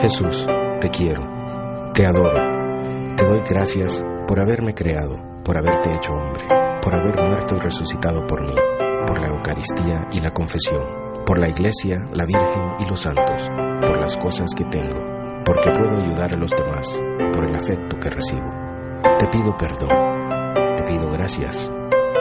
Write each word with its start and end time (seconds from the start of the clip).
Jesús, 0.00 0.46
te 0.80 0.88
quiero, 0.90 1.22
te 1.92 2.06
adoro, 2.06 2.32
te 3.16 3.24
doy 3.24 3.40
gracias 3.48 4.04
por 4.28 4.40
haberme 4.40 4.72
creado, 4.72 5.16
por 5.44 5.58
haberte 5.58 5.92
hecho 5.92 6.12
hombre, 6.12 6.44
por 6.80 6.94
haber 6.94 7.20
muerto 7.20 7.56
y 7.56 7.58
resucitado 7.58 8.24
por 8.24 8.46
mí, 8.46 8.54
por 9.06 9.20
la 9.20 9.26
Eucaristía 9.26 10.06
y 10.12 10.20
la 10.20 10.30
confesión, 10.30 10.84
por 11.26 11.38
la 11.40 11.48
Iglesia, 11.48 12.06
la 12.14 12.24
Virgen 12.24 12.76
y 12.78 12.88
los 12.88 13.00
santos, 13.00 13.50
por 13.80 13.98
las 13.98 14.16
cosas 14.18 14.50
que 14.54 14.64
tengo, 14.66 15.42
porque 15.44 15.70
puedo 15.72 15.96
ayudar 15.96 16.32
a 16.32 16.38
los 16.38 16.52
demás, 16.52 17.02
por 17.32 17.48
el 17.48 17.56
afecto 17.56 17.98
que 17.98 18.10
recibo. 18.10 18.50
Te 19.18 19.26
pido 19.26 19.56
perdón, 19.56 20.76
te 20.76 20.82
pido 20.84 21.10
gracias, 21.10 21.72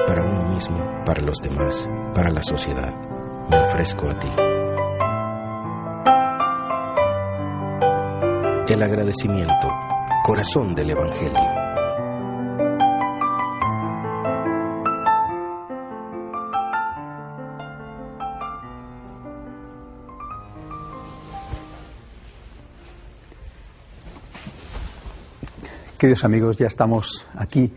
para 0.08 0.24
uno 0.24 0.50
mismo, 0.52 1.04
para 1.06 1.22
los 1.22 1.38
demás, 1.44 1.88
para 2.16 2.32
la 2.32 2.42
sociedad. 2.42 2.94
Me 3.52 3.60
ofrezco 3.60 4.10
a 4.10 4.18
ti. 4.18 4.57
El 8.70 8.84
agradecimiento, 8.84 9.74
corazón 10.26 10.76
del 10.76 10.90
Evangelio. 10.90 11.40
Queridos 25.98 26.26
amigos, 26.26 26.58
ya 26.58 26.68
estamos 26.68 27.26
aquí 27.36 27.72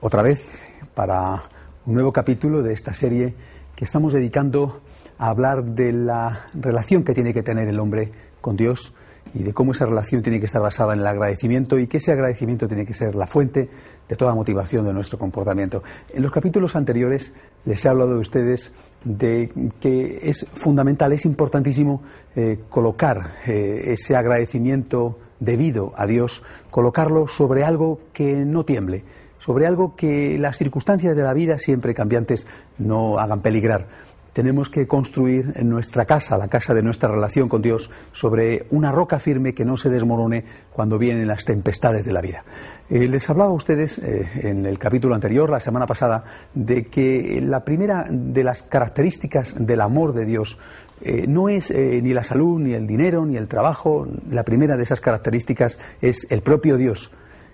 otra 0.00 0.22
vez 0.22 0.46
para 0.94 1.42
un 1.86 1.94
nuevo 1.94 2.12
capítulo 2.12 2.62
de 2.62 2.72
esta 2.72 2.94
serie 2.94 3.34
que 3.74 3.84
estamos 3.84 4.12
dedicando 4.12 4.80
a 5.18 5.26
hablar 5.26 5.64
de 5.64 5.92
la 5.92 6.46
relación 6.54 7.02
que 7.02 7.14
tiene 7.14 7.34
que 7.34 7.42
tener 7.42 7.66
el 7.66 7.80
hombre 7.80 8.12
con 8.40 8.56
Dios 8.56 8.94
y 9.34 9.42
de 9.42 9.52
cómo 9.52 9.72
esa 9.72 9.86
relación 9.86 10.22
tiene 10.22 10.40
que 10.40 10.46
estar 10.46 10.60
basada 10.60 10.94
en 10.94 11.00
el 11.00 11.06
agradecimiento 11.06 11.78
y 11.78 11.86
que 11.86 11.98
ese 11.98 12.12
agradecimiento 12.12 12.66
tiene 12.66 12.84
que 12.84 12.94
ser 12.94 13.14
la 13.14 13.26
fuente 13.26 13.68
de 14.08 14.16
toda 14.16 14.34
motivación 14.34 14.84
de 14.86 14.92
nuestro 14.92 15.18
comportamiento. 15.18 15.82
En 16.12 16.22
los 16.22 16.32
capítulos 16.32 16.74
anteriores 16.74 17.32
les 17.64 17.84
he 17.84 17.88
hablado 17.88 18.14
de 18.14 18.20
ustedes 18.20 18.72
de 19.04 19.50
que 19.80 20.18
es 20.22 20.46
fundamental, 20.54 21.12
es 21.12 21.24
importantísimo 21.24 22.02
eh, 22.34 22.60
colocar 22.68 23.34
eh, 23.46 23.92
ese 23.92 24.16
agradecimiento 24.16 25.18
debido 25.38 25.92
a 25.96 26.06
Dios, 26.06 26.42
colocarlo 26.70 27.26
sobre 27.28 27.64
algo 27.64 28.00
que 28.12 28.34
no 28.44 28.64
tiemble, 28.64 29.04
sobre 29.38 29.66
algo 29.66 29.96
que 29.96 30.38
las 30.38 30.58
circunstancias 30.58 31.16
de 31.16 31.22
la 31.22 31.32
vida, 31.32 31.58
siempre 31.58 31.94
cambiantes, 31.94 32.46
no 32.78 33.18
hagan 33.18 33.40
peligrar 33.40 34.09
tenemos 34.32 34.70
que 34.70 34.86
construir 34.86 35.52
en 35.56 35.68
nuestra 35.68 36.04
casa, 36.04 36.38
la 36.38 36.48
casa 36.48 36.74
de 36.74 36.82
nuestra 36.82 37.10
relación 37.10 37.48
con 37.48 37.62
Dios, 37.62 37.90
sobre 38.12 38.66
una 38.70 38.92
roca 38.92 39.18
firme 39.18 39.54
que 39.54 39.64
no 39.64 39.76
se 39.76 39.90
desmorone 39.90 40.44
cuando 40.72 40.98
vienen 40.98 41.26
las 41.26 41.44
tempestades 41.44 42.04
de 42.04 42.12
la 42.12 42.20
vida. 42.20 42.44
Eh, 42.88 43.08
les 43.08 43.28
hablaba 43.30 43.50
a 43.50 43.54
ustedes 43.54 43.98
eh, 43.98 44.28
en 44.42 44.66
el 44.66 44.78
capítulo 44.78 45.14
anterior, 45.14 45.50
la 45.50 45.60
semana 45.60 45.86
pasada, 45.86 46.24
de 46.54 46.86
que 46.86 47.40
la 47.42 47.64
primera 47.64 48.06
de 48.08 48.44
las 48.44 48.62
características 48.62 49.54
del 49.58 49.80
amor 49.80 50.12
de 50.12 50.24
Dios 50.24 50.58
eh, 51.02 51.26
no 51.26 51.48
es 51.48 51.70
ni 51.70 52.12
la 52.12 52.24
salud, 52.24 52.60
ni 52.60 52.74
el 52.74 52.86
dinero, 52.86 53.24
ni 53.24 53.36
el 53.36 53.48
trabajo. 53.48 54.06
La 54.30 54.44
primera 54.44 54.76
de 54.76 54.82
esas 54.82 55.00
características 55.00 55.78
es 56.00 56.26
el 56.30 56.42
propio 56.42 56.76
Dios 56.76 57.10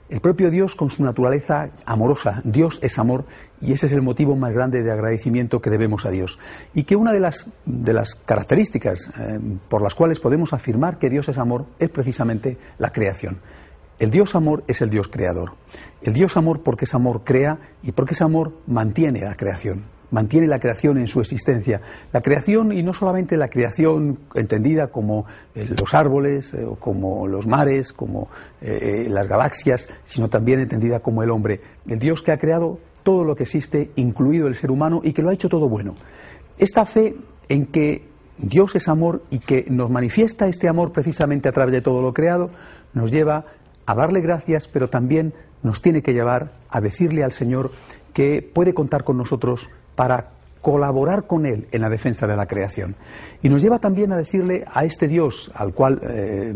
el 0.09 0.21
propio 0.21 0.51
Dios 0.51 0.75
con 0.75 0.91
su 0.91 1.03
naturaleza 1.03 1.71
amorosa. 1.85 2.41
Dios 2.45 2.79
es 2.83 2.99
amor 2.99 3.25
y 3.61 3.73
ese 3.73 3.87
es 3.87 3.93
el 3.93 4.03
motivo 4.03 4.37
más 4.37 4.53
grande 4.53 4.83
de 4.83 4.93
agradecimiento 4.93 5.61
que 5.61 5.71
debemos 5.71 6.07
a 6.07 6.11
Dios. 6.11 6.39
Y 6.75 6.85
que 6.85 6.97
una 6.97 7.13
de 7.13 7.21
las, 7.21 7.47
de 7.65 7.93
las 7.93 8.15
características 8.15 9.11
eh, 9.19 9.39
por 9.69 9.83
las 9.83 9.95
cuales 9.95 10.21
podemos 10.21 10.53
afirmar 10.53 10.99
que 10.99 11.11
Dios 11.11 11.29
es 11.29 11.39
amor 11.39 11.67
es 11.79 11.91
precisamente 11.91 12.57
la 12.79 12.91
creación. 12.91 13.39
El 13.99 14.11
Dios 14.11 14.35
amor 14.35 14.63
es 14.69 14.83
el 14.83 14.91
Dios 14.91 15.09
creador. 15.09 15.55
El 16.03 16.13
Dios 16.13 16.37
amor 16.37 16.63
porque 16.63 16.85
es 16.85 16.95
amor 16.95 17.23
crea 17.25 17.59
y 17.83 17.93
porque 17.93 18.15
es 18.15 18.21
amor 18.21 18.53
mantiene 18.67 19.23
la 19.23 19.37
creación 19.37 19.96
mantiene 20.11 20.47
la 20.47 20.59
creación 20.59 20.99
en 20.99 21.07
su 21.07 21.21
existencia. 21.21 21.81
La 22.13 22.21
creación, 22.21 22.73
y 22.73 22.83
no 22.83 22.95
solamente 22.95 23.37
la 23.37 23.49
creación 23.49 24.19
entendida 24.35 24.89
como 24.89 25.27
eh, 25.55 25.67
los 25.69 25.95
árboles, 25.95 26.55
eh, 26.55 26.67
como 26.79 27.27
los 27.27 27.47
mares, 27.47 27.93
como 27.93 28.29
eh, 28.61 29.09
las 29.09 29.29
galaxias, 29.29 29.89
sino 30.05 30.29
también 30.29 30.61
entendida 30.61 31.01
como 31.01 31.23
el 31.23 31.31
hombre. 31.31 31.61
El 31.87 31.99
Dios 31.99 32.23
que 32.23 32.33
ha 32.33 32.39
creado 32.39 32.79
todo 33.03 33.25
lo 33.25 33.37
que 33.37 33.45
existe, 33.45 33.91
incluido 33.97 34.49
el 34.49 34.55
ser 34.55 34.71
humano, 34.71 35.01
y 35.03 35.13
que 35.13 35.23
lo 35.23 35.31
ha 35.31 35.35
hecho 35.35 35.49
todo 35.49 35.69
bueno. 35.69 35.95
Esta 36.59 36.85
fe 36.85 37.15
en 37.49 37.67
que 37.67 38.09
Dios 38.39 38.75
es 38.75 38.89
amor 38.89 39.23
y 39.31 39.39
que 39.39 39.65
nos 39.69 39.91
manifiesta 39.91 40.49
este 40.49 40.69
amor 40.69 40.93
precisamente 40.93 41.49
a 41.49 41.53
través 41.53 41.73
de 41.73 41.81
todo 41.81 42.03
lo 42.03 42.13
creado, 42.13 42.51
nos 42.93 43.11
lleva 43.11 43.45
a 43.87 43.95
darle 43.95 44.21
gracias, 44.21 44.69
pero 44.69 44.89
también 44.89 45.33
nos 45.63 45.81
tiene 45.81 46.03
que 46.03 46.13
llevar 46.13 46.53
a 46.69 46.81
decirle 46.81 47.23
al 47.25 47.33
Señor 47.33 47.71
que 48.13 48.43
puede 48.43 48.75
contar 48.75 49.05
con 49.05 49.17
nosotros 49.17 49.69
para 49.97 50.37
colaborar 50.67 51.29
con 51.29 51.47
Él 51.47 51.69
en 51.71 51.81
la 51.81 51.89
defensa 51.89 52.27
de 52.27 52.35
la 52.37 52.47
creación. 52.47 52.97
Y 53.41 53.49
nos 53.49 53.63
lleva 53.63 53.79
también 53.79 54.13
a 54.13 54.17
decirle 54.17 54.65
a 54.67 54.85
este 54.85 55.07
Dios 55.07 55.49
al 55.55 55.73
cual 55.73 56.01
eh, 56.03 56.53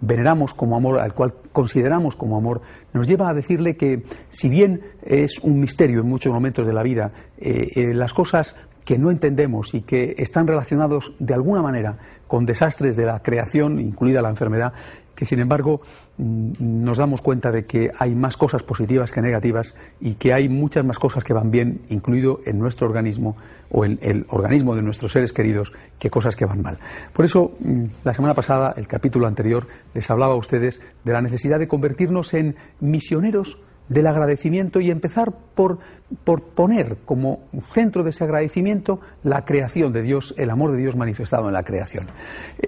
veneramos 0.00 0.54
como 0.54 0.76
amor, 0.76 1.00
al 1.00 1.12
cual 1.12 1.34
consideramos 1.50 2.14
como 2.14 2.36
amor, 2.36 2.60
nos 2.92 3.08
lleva 3.08 3.28
a 3.28 3.34
decirle 3.34 3.76
que 3.76 4.04
si 4.30 4.48
bien 4.48 4.82
es 5.02 5.40
un 5.40 5.58
misterio 5.58 6.02
en 6.02 6.08
muchos 6.08 6.32
momentos 6.32 6.64
de 6.64 6.72
la 6.72 6.84
vida, 6.84 7.10
eh, 7.36 7.66
eh, 7.74 7.94
las 7.94 8.14
cosas 8.14 8.54
que 8.84 8.96
no 8.96 9.10
entendemos 9.10 9.74
y 9.74 9.82
que 9.82 10.14
están 10.18 10.46
relacionados 10.46 11.12
de 11.18 11.34
alguna 11.34 11.60
manera 11.60 11.98
con 12.28 12.46
desastres 12.46 12.96
de 12.96 13.06
la 13.06 13.18
creación, 13.20 13.80
incluida 13.80 14.22
la 14.22 14.30
enfermedad, 14.30 14.72
que 15.18 15.26
sin 15.26 15.40
embargo 15.40 15.80
mm, 16.16 16.52
nos 16.84 16.98
damos 16.98 17.20
cuenta 17.22 17.50
de 17.50 17.66
que 17.66 17.90
hay 17.98 18.14
más 18.14 18.36
cosas 18.36 18.62
positivas 18.62 19.10
que 19.10 19.20
negativas 19.20 19.74
y 20.00 20.14
que 20.14 20.32
hay 20.32 20.48
muchas 20.48 20.84
más 20.84 21.00
cosas 21.00 21.24
que 21.24 21.32
van 21.32 21.50
bien, 21.50 21.80
incluido 21.88 22.38
en 22.46 22.60
nuestro 22.60 22.86
organismo 22.86 23.36
o 23.68 23.84
en 23.84 23.98
el 24.00 24.26
organismo 24.28 24.76
de 24.76 24.82
nuestros 24.82 25.10
seres 25.10 25.32
queridos, 25.32 25.72
que 25.98 26.08
cosas 26.08 26.36
que 26.36 26.44
van 26.44 26.62
mal. 26.62 26.78
Por 27.12 27.24
eso, 27.24 27.50
mm, 27.58 27.84
la 28.04 28.14
semana 28.14 28.34
pasada, 28.34 28.74
el 28.76 28.86
capítulo 28.86 29.26
anterior, 29.26 29.66
les 29.92 30.08
hablaba 30.08 30.34
a 30.34 30.36
ustedes 30.36 30.80
de 31.02 31.12
la 31.12 31.20
necesidad 31.20 31.58
de 31.58 31.66
convertirnos 31.66 32.32
en 32.34 32.54
misioneros 32.78 33.58
del 33.88 34.06
agradecimiento 34.06 34.78
y 34.78 34.90
empezar 34.90 35.32
por, 35.56 35.80
por, 36.22 36.42
poner 36.42 36.98
como 37.04 37.40
centro 37.72 38.04
de 38.04 38.10
ese 38.10 38.22
agradecimiento 38.22 39.00
la 39.24 39.44
creación 39.44 39.92
de 39.92 40.02
Dios, 40.02 40.32
el 40.36 40.50
amor 40.50 40.72
de 40.72 40.78
Dios 40.78 40.94
manifestado 40.94 41.48
en 41.48 41.54
la 41.54 41.64
creación. 41.64 42.06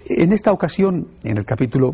En 0.07 0.33
esta 0.33 0.51
ocasión, 0.51 1.07
en 1.23 1.37
el 1.37 1.45
capítulo 1.45 1.93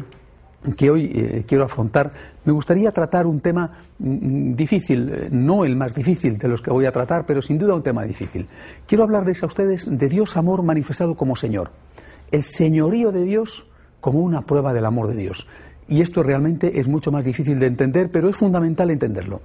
que 0.76 0.90
hoy 0.90 1.12
eh, 1.14 1.44
quiero 1.46 1.64
afrontar, 1.64 2.12
me 2.44 2.52
gustaría 2.52 2.90
tratar 2.92 3.26
un 3.26 3.40
tema 3.40 3.70
mm, 3.98 4.54
difícil, 4.54 5.10
eh, 5.12 5.28
no 5.30 5.64
el 5.64 5.76
más 5.76 5.94
difícil 5.94 6.38
de 6.38 6.48
los 6.48 6.62
que 6.62 6.70
voy 6.70 6.86
a 6.86 6.92
tratar, 6.92 7.24
pero 7.26 7.42
sin 7.42 7.58
duda 7.58 7.74
un 7.74 7.82
tema 7.82 8.04
difícil. 8.04 8.48
Quiero 8.86 9.04
hablarles 9.04 9.42
a 9.42 9.46
ustedes 9.46 9.86
de 9.86 10.08
Dios 10.08 10.36
amor 10.36 10.62
manifestado 10.62 11.14
como 11.14 11.36
Señor, 11.36 11.70
el 12.30 12.42
señorío 12.42 13.12
de 13.12 13.24
Dios 13.24 13.66
como 14.00 14.20
una 14.20 14.42
prueba 14.42 14.72
del 14.72 14.84
amor 14.84 15.08
de 15.08 15.16
Dios. 15.16 15.46
Y 15.88 16.00
esto 16.00 16.22
realmente 16.22 16.80
es 16.80 16.88
mucho 16.88 17.12
más 17.12 17.24
difícil 17.24 17.58
de 17.58 17.66
entender, 17.66 18.10
pero 18.10 18.28
es 18.28 18.36
fundamental 18.36 18.90
entenderlo. 18.90 19.40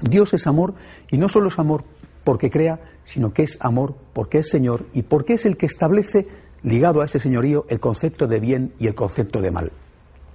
Dios 0.00 0.32
es 0.34 0.46
amor 0.46 0.74
y 1.10 1.18
no 1.18 1.28
solo 1.28 1.48
es 1.48 1.58
amor 1.58 1.84
porque 2.24 2.50
crea, 2.50 2.80
sino 3.04 3.32
que 3.32 3.44
es 3.44 3.56
amor 3.60 3.94
porque 4.12 4.38
es 4.38 4.48
Señor 4.48 4.86
y 4.92 5.02
porque 5.02 5.34
es 5.34 5.46
el 5.46 5.56
que 5.56 5.66
establece, 5.66 6.26
ligado 6.62 7.00
a 7.00 7.04
ese 7.04 7.20
señorío, 7.20 7.66
el 7.68 7.78
concepto 7.78 8.26
de 8.26 8.40
bien 8.40 8.72
y 8.78 8.88
el 8.88 8.94
concepto 8.94 9.40
de 9.40 9.50
mal. 9.50 9.72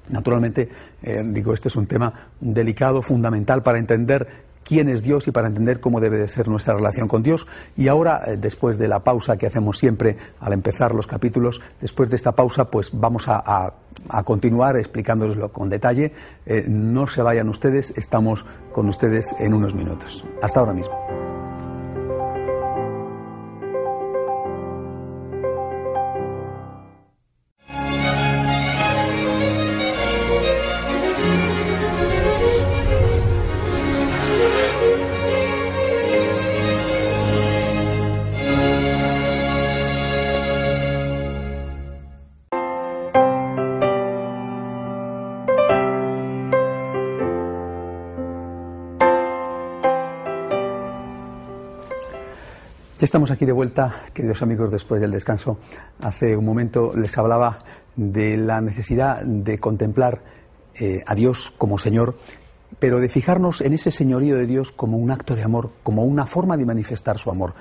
Naturalmente, 0.10 0.70
eh, 1.02 1.22
digo, 1.26 1.54
este 1.54 1.70
es 1.70 1.76
un 1.76 1.88
tema 1.88 2.30
delicado, 2.40 3.02
fundamental 3.02 3.64
para 3.64 3.78
entender 3.78 4.28
quién 4.64 4.90
es 4.90 5.02
Dios 5.02 5.28
y 5.28 5.32
para 5.32 5.48
entender 5.48 5.80
cómo 5.80 6.00
debe 6.00 6.18
de 6.18 6.28
ser 6.28 6.48
nuestra 6.48 6.76
relación 6.76 7.08
con 7.08 7.24
Dios. 7.24 7.48
Y 7.76 7.88
ahora, 7.88 8.22
eh, 8.26 8.38
después 8.38 8.78
de 8.78 8.88
la 8.88 9.00
pausa 9.00 9.38
que 9.38 9.48
hacemos 9.48 9.78
siempre 9.78 10.18
al 10.40 10.54
empezar 10.54 10.94
los 10.94 11.08
capítulos, 11.08 11.62
después 11.80 12.10
de 12.10 12.16
esta 12.16 12.32
pausa, 12.34 12.66
pues 12.66 12.90
vamos 12.94 13.26
a, 13.28 13.74
continuar 14.26 14.78
explicándonoslo 14.78 15.52
con 15.52 15.70
detalle. 15.70 16.12
Eh, 16.46 16.66
no 16.68 17.08
se 17.08 17.22
vayan 17.22 17.50
ustedes, 17.50 17.94
estamos 17.98 18.46
con 18.72 18.90
ustedes 18.90 19.36
en 19.40 19.54
unos 19.54 19.74
minutos. 19.74 20.26
Hasta 20.42 20.60
ahora 20.60 20.74
mismo. 20.74 21.21
Ya 53.02 53.06
estamos 53.06 53.32
aquí 53.32 53.46
de 53.46 53.52
vuelta, 53.52 54.04
queridos 54.14 54.44
amigos, 54.44 54.72
después 54.72 55.02
del 55.02 55.10
descanso. 55.10 55.58
Hace 56.02 56.38
un 56.38 56.46
momento 56.46 56.96
les 56.96 57.18
hablaba 57.18 57.58
de 57.96 58.38
la 58.38 58.62
necesidad 58.62 59.24
de 59.24 59.58
contemplar 59.58 60.22
eh, 60.80 61.02
a 61.08 61.16
Dios 61.16 61.52
como 61.58 61.80
Señor, 61.80 62.16
pero 62.78 63.00
de 63.00 63.10
fijarnos 63.10 63.62
en 63.62 63.74
ese 63.74 63.90
señorío 63.90 64.36
de 64.36 64.46
Dios 64.46 64.72
como 64.72 64.98
un 64.98 65.10
acto 65.10 65.36
de 65.36 65.42
amor, 65.42 65.72
como 65.82 66.04
una 66.04 66.28
forma 66.28 66.58
de 66.58 66.68
manifestar 66.68 67.18
su 67.18 67.32
amor. 67.32 67.56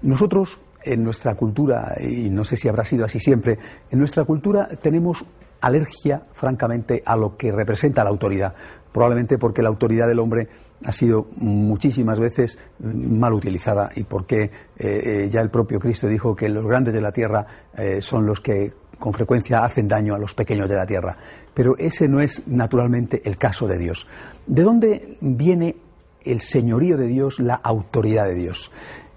Nosotros, 0.00 0.58
en 0.82 1.04
nuestra 1.04 1.34
cultura, 1.34 1.94
y 2.00 2.30
no 2.30 2.44
sé 2.44 2.56
si 2.56 2.66
habrá 2.66 2.86
sido 2.86 3.04
así 3.04 3.20
siempre, 3.20 3.58
en 3.90 3.98
nuestra 3.98 4.24
cultura 4.24 4.66
tenemos 4.80 5.26
alergia, 5.60 6.22
francamente, 6.32 7.02
a 7.04 7.18
lo 7.18 7.36
que 7.36 7.52
representa 7.52 8.02
la 8.02 8.08
autoridad, 8.08 8.54
probablemente 8.92 9.36
porque 9.36 9.60
la 9.60 9.68
autoridad 9.68 10.06
del 10.06 10.20
hombre 10.20 10.48
ha 10.84 10.92
sido 10.92 11.28
muchísimas 11.36 12.20
veces 12.20 12.58
mal 12.80 13.32
utilizada 13.32 13.90
y 13.96 14.04
porque 14.04 14.42
eh, 14.42 14.50
eh, 14.78 15.30
ya 15.30 15.40
el 15.40 15.50
propio 15.50 15.78
Cristo 15.78 16.08
dijo 16.08 16.34
que 16.34 16.48
los 16.48 16.64
grandes 16.66 16.94
de 16.94 17.00
la 17.00 17.12
tierra 17.12 17.46
eh, 17.76 18.00
son 18.00 18.26
los 18.26 18.40
que 18.40 18.72
con 18.98 19.12
frecuencia 19.12 19.58
hacen 19.58 19.88
daño 19.88 20.14
a 20.14 20.18
los 20.18 20.34
pequeños 20.34 20.68
de 20.68 20.74
la 20.74 20.86
tierra. 20.86 21.16
Pero 21.52 21.76
ese 21.76 22.08
no 22.08 22.20
es 22.20 22.46
naturalmente 22.46 23.22
el 23.24 23.36
caso 23.36 23.66
de 23.66 23.78
Dios. 23.78 24.06
¿De 24.46 24.62
dónde 24.62 25.16
viene 25.20 25.76
el 26.24 26.40
señorío 26.40 26.96
de 26.96 27.06
Dios, 27.06 27.38
la 27.40 27.54
autoridad 27.54 28.24
de 28.24 28.34
Dios? 28.34 28.70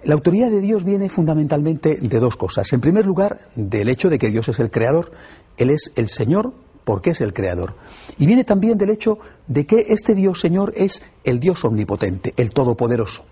La 0.04 0.14
autoridad 0.14 0.50
de 0.50 0.62
Dios 0.62 0.86
viene 0.86 1.10
fundamentalmente 1.10 1.98
de 2.00 2.20
dos 2.20 2.38
cosas. 2.38 2.72
En 2.72 2.80
primer 2.80 3.06
lugar, 3.06 3.40
del 3.56 3.90
hecho 3.90 4.10
de 4.10 4.18
que 4.18 4.30
Dios 4.30 4.48
es 4.48 4.60
el 4.60 4.72
creador. 4.72 5.12
Él 5.58 5.70
es 5.72 5.92
el 5.96 6.08
Señor 6.08 6.54
porque 6.90 7.12
es 7.12 7.22
el 7.22 7.34
creador. 7.34 7.76
Y 8.18 8.26
viene 8.26 8.44
también 8.44 8.76
del 8.76 8.90
hecho 8.90 9.20
de 9.46 9.68
que 9.68 9.86
este 9.90 10.16
Dios 10.16 10.40
Señor 10.40 10.74
es 10.76 11.04
el 11.24 11.40
Dios 11.40 11.64
omnipotente, 11.64 12.34
el 12.36 12.50
todopoderoso. 12.50 13.26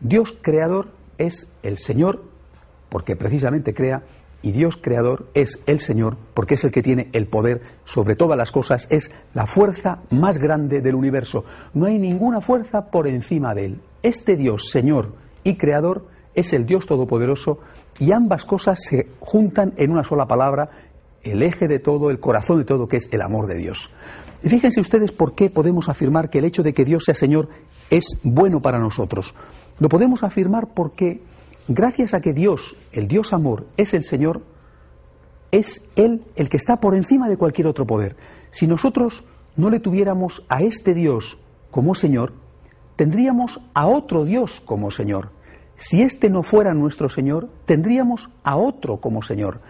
Dios 0.00 0.34
creador 0.40 0.92
es 1.18 1.46
el 1.62 1.76
Señor 1.76 2.24
porque 2.88 3.14
precisamente 3.14 3.74
crea 3.74 4.02
y 4.40 4.52
Dios 4.52 4.78
creador 4.78 5.26
es 5.34 5.60
el 5.66 5.78
Señor 5.78 6.16
porque 6.32 6.54
es 6.54 6.64
el 6.64 6.70
que 6.70 6.80
tiene 6.80 7.10
el 7.12 7.26
poder 7.26 7.60
sobre 7.84 8.14
todas 8.14 8.38
las 8.38 8.50
cosas, 8.50 8.86
es 8.88 9.10
la 9.34 9.46
fuerza 9.46 9.98
más 10.08 10.38
grande 10.38 10.80
del 10.80 10.94
universo. 10.94 11.44
No 11.74 11.84
hay 11.84 11.98
ninguna 11.98 12.40
fuerza 12.40 12.86
por 12.90 13.06
encima 13.06 13.54
de 13.54 13.66
él. 13.66 13.80
Este 14.02 14.36
Dios 14.36 14.70
Señor 14.70 15.12
y 15.44 15.58
creador 15.58 16.06
es 16.34 16.54
el 16.54 16.64
Dios 16.64 16.86
todopoderoso 16.86 17.58
y 17.98 18.12
ambas 18.12 18.46
cosas 18.46 18.78
se 18.82 19.08
juntan 19.20 19.74
en 19.76 19.90
una 19.90 20.02
sola 20.02 20.26
palabra 20.26 20.70
el 21.32 21.42
eje 21.42 21.68
de 21.68 21.78
todo, 21.78 22.10
el 22.10 22.20
corazón 22.20 22.58
de 22.58 22.64
todo, 22.64 22.88
que 22.88 22.96
es 22.98 23.08
el 23.12 23.22
amor 23.22 23.46
de 23.46 23.56
Dios. 23.56 23.90
Y 24.42 24.48
fíjense 24.48 24.80
ustedes 24.80 25.12
por 25.12 25.34
qué 25.34 25.50
podemos 25.50 25.88
afirmar 25.88 26.30
que 26.30 26.38
el 26.38 26.44
hecho 26.44 26.62
de 26.62 26.72
que 26.72 26.84
Dios 26.84 27.04
sea 27.04 27.14
Señor 27.14 27.48
es 27.90 28.18
bueno 28.22 28.60
para 28.60 28.78
nosotros. 28.78 29.34
Lo 29.78 29.88
podemos 29.88 30.22
afirmar 30.22 30.68
porque, 30.74 31.22
gracias 31.68 32.14
a 32.14 32.20
que 32.20 32.32
Dios, 32.32 32.76
el 32.92 33.08
Dios 33.08 33.32
amor, 33.32 33.66
es 33.76 33.94
el 33.94 34.04
Señor, 34.04 34.42
es 35.50 35.82
Él 35.96 36.24
el 36.36 36.48
que 36.48 36.56
está 36.56 36.80
por 36.80 36.94
encima 36.94 37.28
de 37.28 37.36
cualquier 37.36 37.66
otro 37.66 37.86
poder. 37.86 38.16
Si 38.50 38.66
nosotros 38.66 39.24
no 39.56 39.70
le 39.70 39.80
tuviéramos 39.80 40.44
a 40.48 40.62
este 40.62 40.94
Dios 40.94 41.38
como 41.70 41.94
Señor, 41.94 42.32
tendríamos 42.96 43.60
a 43.74 43.86
otro 43.86 44.24
Dios 44.24 44.60
como 44.64 44.90
Señor. 44.90 45.30
Si 45.76 46.02
este 46.02 46.30
no 46.30 46.42
fuera 46.42 46.72
nuestro 46.72 47.08
Señor, 47.08 47.50
tendríamos 47.66 48.30
a 48.42 48.56
otro 48.56 48.98
como 48.98 49.22
Señor. 49.22 49.60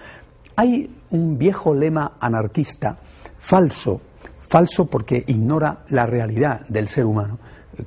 Hay 0.56 0.91
un 1.11 1.38
viejo 1.38 1.75
lema 1.75 2.17
anarquista 2.19 2.99
falso, 3.38 4.00
falso 4.41 4.87
porque 4.87 5.23
ignora 5.26 5.85
la 5.91 6.06
realidad 6.06 6.67
del 6.69 6.88
ser 6.88 7.05
humano. 7.05 7.38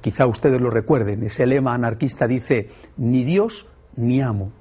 Quizá 0.01 0.27
ustedes 0.27 0.61
lo 0.61 0.69
recuerden, 0.69 1.23
ese 1.23 1.47
lema 1.47 1.73
anarquista 1.73 2.27
dice, 2.27 2.69
ni 2.97 3.23
Dios 3.23 3.67
ni 3.95 4.21
amo. 4.21 4.51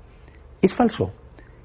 Es 0.63 0.73
falso. 0.73 1.13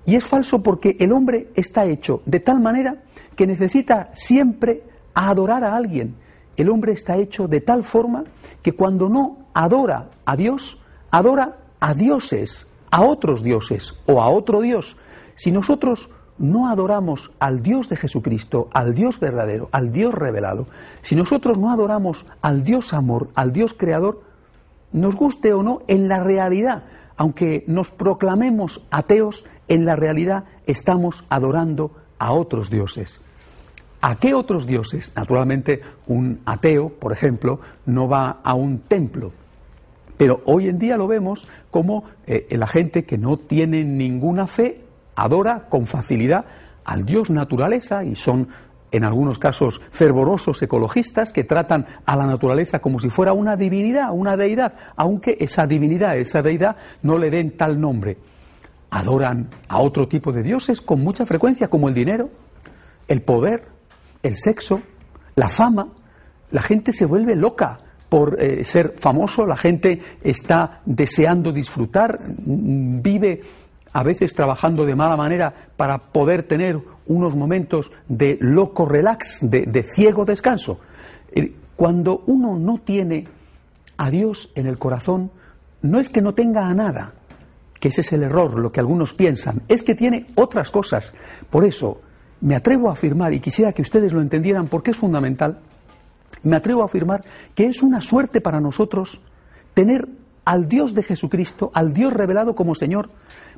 Y 0.05 0.15
es 0.15 0.25
falso 0.25 0.61
porque 0.61 0.97
el 0.99 1.13
hombre 1.13 1.47
está 1.55 1.85
hecho 1.85 2.21
de 2.25 2.41
tal 2.41 2.59
manera 2.59 2.97
que 3.35 3.47
necesita 3.47 4.09
siempre 4.13 4.83
adorar 5.13 5.63
a 5.63 5.75
alguien. 5.75 6.15
El 6.57 6.69
hombre 6.69 6.91
está 6.91 7.17
hecho 7.17 7.47
de 7.47 7.61
tal 7.61 7.83
forma 7.83 8.25
que 8.61 8.73
cuando 8.73 9.09
no 9.09 9.47
adora 9.53 10.09
a 10.25 10.35
Dios, 10.35 10.79
adora 11.09 11.57
a 11.79 11.93
dioses, 11.93 12.67
a 12.91 13.01
otros 13.01 13.41
dioses 13.43 13.95
o 14.05 14.21
a 14.21 14.27
otro 14.27 14.61
Dios. 14.61 14.97
Si 15.35 15.51
nosotros 15.51 16.09
no 16.37 16.69
adoramos 16.69 17.31
al 17.39 17.61
Dios 17.61 17.89
de 17.89 17.95
Jesucristo, 17.95 18.69
al 18.73 18.93
Dios 18.93 19.19
verdadero, 19.19 19.69
al 19.71 19.91
Dios 19.91 20.13
revelado, 20.13 20.67
si 21.01 21.15
nosotros 21.15 21.57
no 21.57 21.71
adoramos 21.71 22.25
al 22.41 22.63
Dios 22.63 22.93
amor, 22.93 23.29
al 23.35 23.53
Dios 23.53 23.73
creador, 23.73 24.21
nos 24.91 25.15
guste 25.15 25.53
o 25.53 25.63
no, 25.63 25.81
en 25.87 26.07
la 26.07 26.23
realidad, 26.23 26.83
aunque 27.17 27.63
nos 27.67 27.91
proclamemos 27.91 28.81
ateos, 28.91 29.45
en 29.67 29.85
la 29.85 29.95
realidad 29.95 30.45
estamos 30.65 31.23
adorando 31.29 31.91
a 32.19 32.33
otros 32.33 32.69
dioses. 32.69 33.21
¿A 34.01 34.17
qué 34.17 34.33
otros 34.33 34.67
dioses? 34.67 35.13
Naturalmente, 35.15 35.81
un 36.07 36.41
ateo, 36.45 36.89
por 36.89 37.13
ejemplo, 37.13 37.61
no 37.85 38.09
va 38.09 38.41
a 38.43 38.53
un 38.53 38.79
templo. 38.79 39.31
Pero 40.17 40.41
hoy 40.45 40.67
en 40.67 40.77
día 40.77 40.97
lo 40.97 41.07
vemos 41.07 41.47
como 41.71 42.03
eh, 42.27 42.47
la 42.51 42.67
gente 42.67 43.05
que 43.05 43.17
no 43.17 43.37
tiene 43.37 43.83
ninguna 43.83 44.45
fe 44.45 44.82
adora 45.15 45.67
con 45.69 45.85
facilidad 45.85 46.45
al 46.85 47.05
Dios 47.05 47.29
naturaleza 47.29 48.03
y 48.03 48.15
son 48.15 48.49
en 48.93 49.03
algunos 49.03 49.39
casos 49.39 49.81
fervorosos 49.91 50.61
ecologistas 50.61 51.33
que 51.33 51.43
tratan 51.43 51.87
a 52.05 52.15
la 52.15 52.27
naturaleza 52.27 52.79
como 52.79 52.99
si 52.99 53.09
fuera 53.09 53.33
una 53.33 53.55
divinidad, 53.55 54.11
una 54.11 54.37
deidad, 54.37 54.73
aunque 54.95 55.35
esa 55.39 55.65
divinidad, 55.65 56.15
esa 56.17 56.43
deidad 56.43 56.75
no 57.01 57.17
le 57.17 57.31
den 57.31 57.57
tal 57.57 57.81
nombre. 57.81 58.17
Adoran 58.91 59.49
a 59.67 59.79
otro 59.79 60.07
tipo 60.07 60.31
de 60.31 60.43
dioses 60.43 60.79
con 60.79 61.01
mucha 61.01 61.25
frecuencia, 61.25 61.69
como 61.69 61.89
el 61.89 61.95
dinero, 61.95 62.29
el 63.07 63.23
poder, 63.23 63.65
el 64.21 64.35
sexo, 64.35 64.81
la 65.35 65.47
fama. 65.47 65.87
La 66.51 66.61
gente 66.61 66.93
se 66.93 67.05
vuelve 67.05 67.35
loca 67.35 67.79
por 68.09 68.39
eh, 68.39 68.63
ser 68.63 68.93
famoso, 68.99 69.47
la 69.47 69.57
gente 69.57 69.99
está 70.21 70.81
deseando 70.85 71.51
disfrutar, 71.51 72.19
vive 72.45 73.41
a 73.93 74.03
veces 74.03 74.33
trabajando 74.33 74.85
de 74.85 74.95
mala 74.95 75.15
manera 75.15 75.53
para 75.77 75.99
poder 75.99 76.43
tener 76.43 76.79
unos 77.05 77.35
momentos 77.35 77.91
de 78.07 78.37
loco 78.41 78.85
relax, 78.85 79.39
de, 79.41 79.83
ciego 79.83 80.25
descanso. 80.25 80.79
Cuando 81.75 82.23
uno 82.25 82.57
no 82.57 82.79
tiene 82.79 83.27
a 83.97 84.09
Dios 84.09 84.51
en 84.55 84.67
el 84.67 84.77
corazón, 84.77 85.31
no 85.81 85.99
es 85.99 86.09
que 86.09 86.21
no 86.21 86.33
tenga 86.33 86.67
a 86.67 86.73
nada, 86.73 87.13
que 87.79 87.89
ese 87.89 88.01
es 88.01 88.13
el 88.13 88.23
error, 88.23 88.57
lo 88.57 88.71
que 88.71 88.79
algunos 88.79 89.13
piensan, 89.13 89.61
es 89.67 89.83
que 89.83 89.95
tiene 89.95 90.27
otras 90.35 90.71
cosas. 90.71 91.13
Por 91.49 91.65
eso, 91.65 92.01
me 92.41 92.55
atrevo 92.55 92.89
a 92.89 92.93
afirmar, 92.93 93.33
y 93.33 93.39
quisiera 93.39 93.73
que 93.73 93.81
ustedes 93.81 94.11
lo 94.11 94.21
entendieran 94.21 94.67
porque 94.67 94.91
es 94.91 94.97
fundamental, 94.97 95.59
me 96.41 96.55
atrevo 96.55 96.81
a 96.81 96.85
afirmar 96.85 97.23
que 97.53 97.65
es 97.65 97.83
una 97.83 98.01
suerte 98.01 98.41
para 98.41 98.59
nosotros 98.59 99.21
tener 99.73 100.07
al 100.45 100.67
Dios 100.67 100.93
de 100.93 101.03
Jesucristo, 101.03 101.71
al 101.73 101.93
Dios 101.93 102.13
revelado 102.13 102.55
como 102.55 102.75
Señor, 102.75 103.09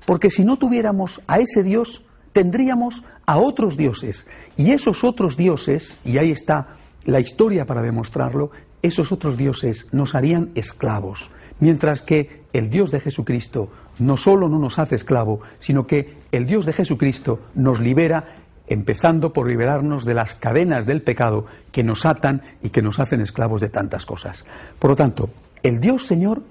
porque 0.06 0.30
si 0.30 0.44
no 0.44 0.58
tuviéramos 0.58 1.22
a 1.27 1.39
ese 1.39 1.63
Dios, 1.63 2.04
tendríamos 2.32 3.04
a 3.25 3.38
otros 3.38 3.77
dioses. 3.77 4.27
Y 4.58 4.72
esos 4.72 5.04
otros 5.04 5.38
dioses, 5.38 6.00
y 6.04 6.18
ahí 6.18 6.32
está 6.32 6.77
la 7.06 7.20
historia 7.20 7.65
para 7.65 7.82
demostrarlo, 7.82 8.51
esos 8.82 9.12
otros 9.12 9.38
dioses 9.38 9.88
nos 9.92 10.15
harían 10.15 10.51
esclavos, 10.56 11.32
mientras 11.60 12.01
que 12.01 12.44
el 12.54 12.70
Dios 12.70 12.92
de 12.92 13.00
Jesucristo 13.00 13.70
no 14.00 14.18
solo 14.18 14.50
no 14.50 14.60
nos 14.60 14.80
hace 14.80 14.96
esclavo, 14.96 15.42
sino 15.60 15.88
que 15.88 16.18
el 16.32 16.46
Dios 16.46 16.65
de 16.65 16.74
Jesucristo 16.74 17.39
nos 17.56 17.80
libera, 17.80 18.36
empezando 18.68 19.32
por 19.32 19.48
liberarnos 19.48 20.06
de 20.06 20.13
las 20.13 20.36
cadenas 20.36 20.86
del 20.86 21.01
pecado 21.01 21.46
que 21.72 21.84
nos 21.84 22.06
atan 22.06 22.42
y 22.62 22.70
que 22.70 22.82
nos 22.82 23.00
hacen 23.00 23.22
esclavos 23.22 23.62
de 23.62 23.70
tantas 23.70 24.06
cosas. 24.06 24.46
Por 24.80 24.92
lo 24.92 24.96
tanto, 24.96 25.30
el 25.63 25.80
Dios 25.80 26.06
Señor 26.06 26.44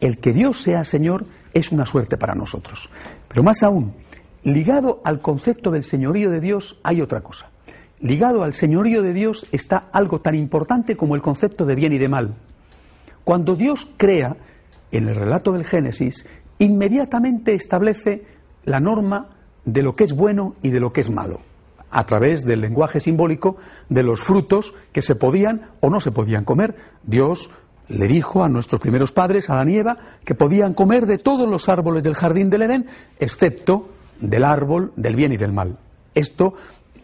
el 0.00 0.18
que 0.18 0.32
Dios 0.32 0.60
sea 0.60 0.84
Señor 0.84 1.26
es 1.52 1.72
una 1.72 1.86
suerte 1.86 2.16
para 2.16 2.34
nosotros. 2.34 2.90
Pero 3.28 3.42
más 3.42 3.62
aún, 3.62 3.94
ligado 4.42 5.00
al 5.04 5.20
concepto 5.20 5.70
del 5.70 5.84
señorío 5.84 6.30
de 6.30 6.40
Dios 6.40 6.78
hay 6.82 7.00
otra 7.00 7.20
cosa. 7.20 7.50
Ligado 8.00 8.42
al 8.42 8.52
señorío 8.52 9.02
de 9.02 9.12
Dios 9.12 9.46
está 9.52 9.88
algo 9.92 10.20
tan 10.20 10.34
importante 10.34 10.96
como 10.96 11.14
el 11.14 11.22
concepto 11.22 11.64
de 11.64 11.74
bien 11.74 11.92
y 11.92 11.98
de 11.98 12.08
mal. 12.08 12.34
Cuando 13.24 13.56
Dios 13.56 13.88
crea, 13.96 14.36
en 14.92 15.08
el 15.08 15.14
relato 15.14 15.52
del 15.52 15.64
Génesis, 15.64 16.26
inmediatamente 16.58 17.54
establece 17.54 18.26
la 18.64 18.80
norma 18.80 19.30
de 19.64 19.82
lo 19.82 19.96
que 19.96 20.04
es 20.04 20.12
bueno 20.12 20.54
y 20.62 20.70
de 20.70 20.80
lo 20.80 20.92
que 20.92 21.00
es 21.00 21.10
malo, 21.10 21.40
a 21.90 22.04
través 22.04 22.44
del 22.44 22.60
lenguaje 22.60 23.00
simbólico 23.00 23.56
de 23.88 24.02
los 24.02 24.20
frutos 24.20 24.74
que 24.92 25.02
se 25.02 25.14
podían 25.14 25.70
o 25.80 25.90
no 25.90 26.00
se 26.00 26.12
podían 26.12 26.44
comer. 26.44 26.76
Dios 27.02 27.50
le 27.88 28.08
dijo 28.08 28.42
a 28.42 28.48
nuestros 28.48 28.80
primeros 28.80 29.12
padres, 29.12 29.50
a 29.50 29.56
la 29.56 29.64
nieva, 29.64 29.98
que 30.24 30.34
podían 30.34 30.74
comer 30.74 31.06
de 31.06 31.18
todos 31.18 31.48
los 31.48 31.68
árboles 31.68 32.02
del 32.02 32.14
jardín 32.14 32.50
del 32.50 32.62
Edén, 32.62 32.86
excepto 33.18 33.90
del 34.20 34.44
árbol 34.44 34.92
del 34.96 35.16
bien 35.16 35.32
y 35.32 35.36
del 35.36 35.52
mal. 35.52 35.78
Esto, 36.14 36.54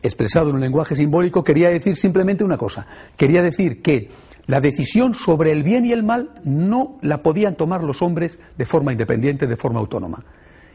expresado 0.03 0.51
en 0.51 0.57
un 0.57 0.61
lenguaje 0.61 0.97
simbólico, 0.97 1.45
quería 1.45 1.69
decir 1.69 1.97
simplemente 1.97 2.45
una 2.45 2.57
cosa. 2.57 2.87
Quería 3.17 3.43
decir 3.43 3.83
que 3.83 4.09
la 4.47 4.61
decisión 4.61 5.15
sobre 5.15 5.53
el 5.53 5.63
bien 5.63 5.85
y 5.85 5.93
el 5.93 6.03
mal 6.03 6.31
no 6.45 6.99
la 7.03 7.23
podían 7.23 7.57
tomar 7.57 7.83
los 7.83 8.03
hombres 8.03 8.39
de 8.57 8.67
forma 8.67 8.93
independiente, 8.93 9.47
de 9.47 9.57
forma 9.57 9.81
autónoma. 9.81 10.25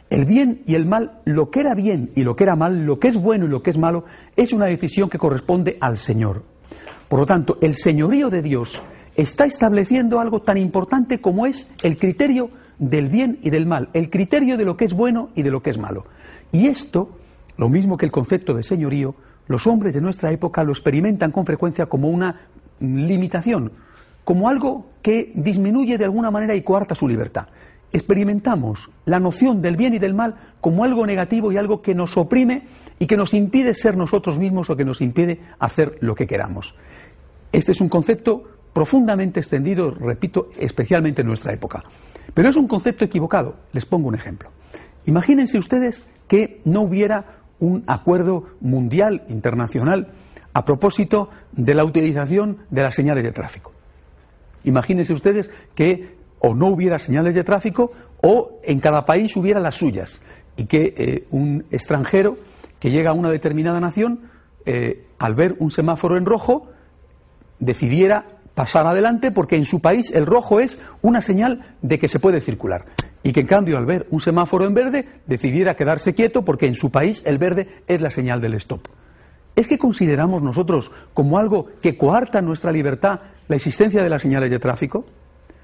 El 0.10 0.26
bien 0.26 0.62
y 0.68 0.76
el 0.76 0.86
mal, 0.86 1.20
lo 1.26 1.50
que 1.50 1.62
era 1.62 1.74
bien 1.74 2.12
y 2.16 2.24
lo 2.24 2.36
que 2.36 2.44
era 2.44 2.56
mal, 2.56 2.86
lo 2.86 3.00
que 3.00 3.08
es 3.08 3.18
bueno 3.18 3.46
y 3.46 3.50
lo 3.50 3.64
que 3.64 3.72
es 3.72 3.78
malo, 3.78 4.06
es 4.36 4.54
una 4.54 4.68
decisión 4.68 5.10
que 5.10 5.18
corresponde 5.18 5.78
al 5.82 5.98
Señor. 5.98 6.44
Por 7.08 7.20
lo 7.20 7.26
tanto, 7.26 7.58
el 7.62 7.76
señorío 7.76 8.30
de 8.30 8.42
Dios 8.42 8.82
está 9.16 9.46
estableciendo 9.46 10.20
algo 10.20 10.42
tan 10.42 10.58
importante 10.58 11.20
como 11.20 11.46
es 11.46 11.72
el 11.84 11.98
criterio 11.98 12.50
del 12.80 13.10
bien 13.10 13.40
y 13.42 13.50
del 13.50 13.66
mal, 13.66 13.90
el 13.94 14.10
criterio 14.10 14.58
de 14.58 14.66
lo 14.66 14.76
que 14.78 14.86
es 14.86 14.94
bueno 14.94 15.30
y 15.36 15.44
de 15.44 15.52
lo 15.52 15.62
que 15.62 15.70
es 15.70 15.78
malo. 15.78 16.06
Y 16.52 16.68
esto, 16.68 17.18
lo 17.58 17.70
mismo 17.70 17.98
que 17.98 18.06
el 18.06 18.12
concepto 18.12 18.54
de 18.54 18.64
señorío, 18.64 19.16
los 19.48 19.68
hombres 19.68 19.94
de 19.94 20.02
nuestra 20.02 20.32
época 20.32 20.64
lo 20.64 20.72
experimentan 20.72 21.32
con 21.32 21.46
frecuencia 21.46 21.86
como 21.86 22.10
una 22.10 22.48
limitación, 22.80 23.72
como 24.24 24.50
algo 24.50 24.88
que 25.02 25.32
disminuye 25.36 25.98
de 25.98 26.06
alguna 26.06 26.32
manera 26.32 26.56
y 26.56 26.64
coarta 26.64 26.96
su 26.96 27.08
libertad. 27.08 27.48
Experimentamos 27.94 28.90
la 29.06 29.20
noción 29.20 29.62
del 29.62 29.78
bien 29.78 29.94
y 29.94 30.00
del 30.00 30.14
mal 30.14 30.36
como 30.60 30.84
algo 30.84 31.06
negativo 31.06 31.52
y 31.52 31.58
algo 31.58 31.82
que 31.82 31.94
nos 31.96 32.18
oprime 32.18 32.64
y 33.00 33.08
que 33.08 33.16
nos 33.16 33.34
impide 33.34 33.74
ser 33.74 33.96
nosotros 33.96 34.38
mismos 34.38 34.70
o 34.70 34.76
que 34.76 34.84
nos 34.84 35.02
impide 35.02 35.40
hacer 35.60 35.98
lo 36.02 36.16
que 36.16 36.28
queramos. 36.28 36.76
Este 37.52 37.72
es 37.72 37.80
un 37.80 37.88
concepto 37.88 38.55
profundamente 38.76 39.40
extendido, 39.40 39.90
repito, 39.90 40.50
especialmente 40.60 41.22
en 41.22 41.28
nuestra 41.28 41.54
época. 41.54 41.82
Pero 42.34 42.50
es 42.50 42.58
un 42.58 42.68
concepto 42.68 43.06
equivocado. 43.06 43.56
Les 43.72 43.86
pongo 43.86 44.10
un 44.10 44.16
ejemplo. 44.16 44.50
Imagínense 45.06 45.58
ustedes 45.58 46.06
que 46.28 46.60
no 46.66 46.82
hubiera 46.82 47.38
un 47.60 47.86
acuerdo 47.88 48.48
mundial, 48.60 49.24
internacional, 49.30 50.10
a 50.54 50.66
propósito 50.66 51.30
de 51.54 51.74
la 51.74 51.86
utilización 51.86 52.58
de 52.70 52.82
las 52.82 52.94
señales 52.94 53.24
de 53.24 53.32
tráfico. 53.32 53.72
Imagínense 54.66 55.14
ustedes 55.14 55.50
que 55.74 56.18
o 56.40 56.54
no 56.54 56.68
hubiera 56.68 57.00
señales 57.00 57.34
de 57.34 57.46
tráfico 57.46 57.94
o 58.22 58.60
en 58.62 58.82
cada 58.82 59.06
país 59.06 59.38
hubiera 59.38 59.62
las 59.62 59.76
suyas 59.76 60.22
y 60.58 60.66
que 60.66 60.94
eh, 60.98 61.28
un 61.32 61.64
extranjero 61.72 62.38
que 62.82 62.92
llega 62.92 63.12
a 63.12 63.14
una 63.14 63.30
determinada 63.30 63.80
nación, 63.80 64.32
eh, 64.66 65.06
al 65.18 65.34
ver 65.34 65.56
un 65.60 65.72
semáforo 65.72 66.18
en 66.18 66.26
rojo, 66.26 66.68
decidiera 67.60 68.35
pasar 68.56 68.88
adelante 68.88 69.32
porque 69.32 69.58
en 69.58 69.66
su 69.66 69.82
país 69.82 70.12
el 70.16 70.26
rojo 70.26 70.60
es 70.60 70.82
una 71.02 71.22
señal 71.22 71.76
de 71.82 72.00
que 72.00 72.08
se 72.08 72.20
puede 72.20 72.42
circular 72.42 72.86
y 73.22 73.34
que 73.34 73.42
en 73.42 73.48
cambio 73.48 73.78
al 73.78 73.86
ver 73.86 74.08
un 74.10 74.22
semáforo 74.22 74.66
en 74.66 74.74
verde 74.74 75.08
decidiera 75.28 75.76
quedarse 75.76 76.14
quieto 76.14 76.44
porque 76.44 76.66
en 76.66 76.76
su 76.76 76.90
país 76.90 77.22
el 77.26 77.38
verde 77.38 77.84
es 77.88 78.02
la 78.02 78.10
señal 78.10 78.42
del 78.42 78.54
stop. 78.56 78.88
¿Es 79.56 79.68
que 79.68 79.78
consideramos 79.78 80.42
nosotros 80.42 80.92
como 81.14 81.38
algo 81.38 81.68
que 81.82 81.98
coarta 81.98 82.42
nuestra 82.42 82.72
libertad 82.72 83.22
la 83.48 83.56
existencia 83.56 84.04
de 84.04 84.10
las 84.10 84.22
señales 84.22 84.50
de 84.50 84.60
tráfico? 84.60 85.06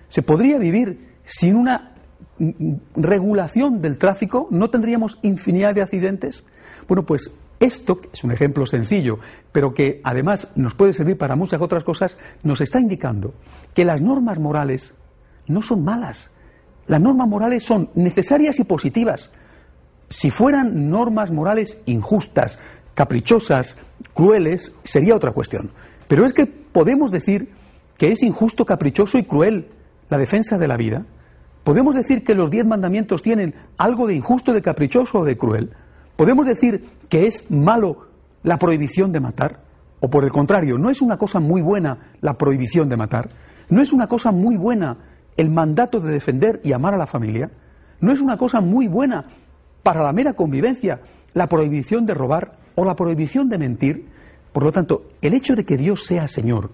¿Se 0.08 0.22
podría 0.22 0.58
vivir 0.58 1.16
sin 1.24 1.56
una 1.56 1.94
regulación 2.96 3.82
del 3.82 3.98
tráfico? 3.98 4.48
¿No 4.50 4.70
tendríamos 4.70 5.20
infinidad 5.22 5.76
de 5.76 5.82
accidentes? 5.82 6.46
Bueno, 6.88 7.06
pues 7.06 7.32
esto, 7.62 8.02
es 8.12 8.24
un 8.24 8.32
ejemplo 8.32 8.66
sencillo, 8.66 9.20
pero 9.52 9.74
que 9.74 10.02
además 10.04 10.52
nos 10.56 10.74
puede 10.74 10.94
servir 10.94 11.18
para 11.18 11.36
muchas 11.36 11.62
otras 11.62 11.84
cosas, 11.84 12.18
nos 12.44 12.60
está 12.60 12.80
indicando 12.80 13.34
que 13.74 13.86
las 13.86 14.02
normas 14.02 14.40
morales 14.40 14.96
no 15.48 15.62
son 15.62 15.84
malas. 15.84 16.32
Las 16.88 17.00
normas 17.00 17.28
morales 17.28 17.64
son 17.64 17.92
necesarias 17.94 18.60
y 18.60 18.64
positivas. 18.64 19.32
Si 20.10 20.32
fueran 20.32 20.90
normas 20.90 21.32
morales 21.32 21.82
injustas, 21.86 22.60
caprichosas, 22.96 23.78
crueles, 24.14 24.74
sería 24.84 25.16
otra 25.16 25.32
cuestión. 25.32 25.72
Pero 26.08 26.26
es 26.26 26.34
que 26.34 26.48
podemos 26.48 27.12
decir 27.12 27.50
que 27.98 28.12
es 28.12 28.24
injusto, 28.24 28.66
caprichoso 28.66 29.20
y 29.20 29.24
cruel 29.24 29.70
la 30.10 30.18
defensa 30.18 30.58
de 30.58 30.68
la 30.68 30.78
vida. 30.78 31.06
Podemos 31.64 31.94
decir 31.94 32.24
que 32.24 32.34
los 32.34 32.50
diez 32.50 32.66
mandamientos 32.66 33.22
tienen 33.22 33.54
algo 33.78 34.08
de 34.08 34.16
injusto, 34.16 34.52
de 34.52 34.64
caprichoso 34.64 35.20
o 35.20 35.26
de 35.26 35.38
cruel. 35.38 35.72
¿Podemos 36.22 36.46
decir 36.46 36.86
que 37.10 37.26
es 37.26 37.50
malo 37.50 38.06
la 38.44 38.58
prohibición 38.58 39.12
de 39.12 39.20
matar? 39.20 39.62
¿O 40.02 40.08
por 40.08 40.24
el 40.24 40.30
contrario, 40.30 40.78
no 40.78 40.92
es 40.92 41.02
una 41.02 41.18
cosa 41.18 41.40
muy 41.40 41.64
buena 41.64 42.12
la 42.22 42.38
prohibición 42.38 42.88
de 42.90 42.96
matar? 42.96 43.30
¿No 43.70 43.82
es 43.82 43.92
una 43.92 44.06
cosa 44.06 44.30
muy 44.30 44.56
buena 44.56 44.98
el 45.36 45.50
mandato 45.50 46.00
de 46.00 46.14
defender 46.14 46.62
y 46.64 46.74
amar 46.74 46.94
a 46.94 47.00
la 47.00 47.08
familia? 47.08 47.50
¿No 48.02 48.12
es 48.12 48.22
una 48.22 48.38
cosa 48.38 48.62
muy 48.62 48.88
buena 48.88 49.26
para 49.82 50.04
la 50.04 50.14
mera 50.14 50.34
convivencia 50.34 51.02
la 51.34 51.48
prohibición 51.48 52.06
de 52.06 52.14
robar 52.14 52.56
o 52.76 52.86
la 52.86 52.96
prohibición 52.96 53.50
de 53.50 53.58
mentir? 53.58 54.06
Por 54.54 54.64
lo 54.64 54.72
tanto, 54.72 55.08
el 55.24 55.34
hecho 55.34 55.56
de 55.56 55.66
que 55.66 55.76
Dios 55.76 56.06
sea 56.06 56.28
Señor 56.28 56.70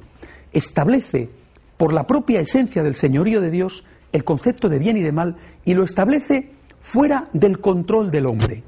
establece 0.52 1.30
por 1.78 1.94
la 1.94 2.06
propia 2.06 2.42
esencia 2.42 2.84
del 2.84 2.96
señorío 2.96 3.40
de 3.40 3.52
Dios 3.52 3.86
el 4.12 4.26
concepto 4.26 4.68
de 4.68 4.80
bien 4.80 4.98
y 4.98 5.04
de 5.04 5.14
mal 5.14 5.38
y 5.64 5.74
lo 5.74 5.86
establece 5.86 6.52
fuera 6.82 7.30
del 7.32 7.62
control 7.62 8.12
del 8.12 8.26
hombre. 8.26 8.64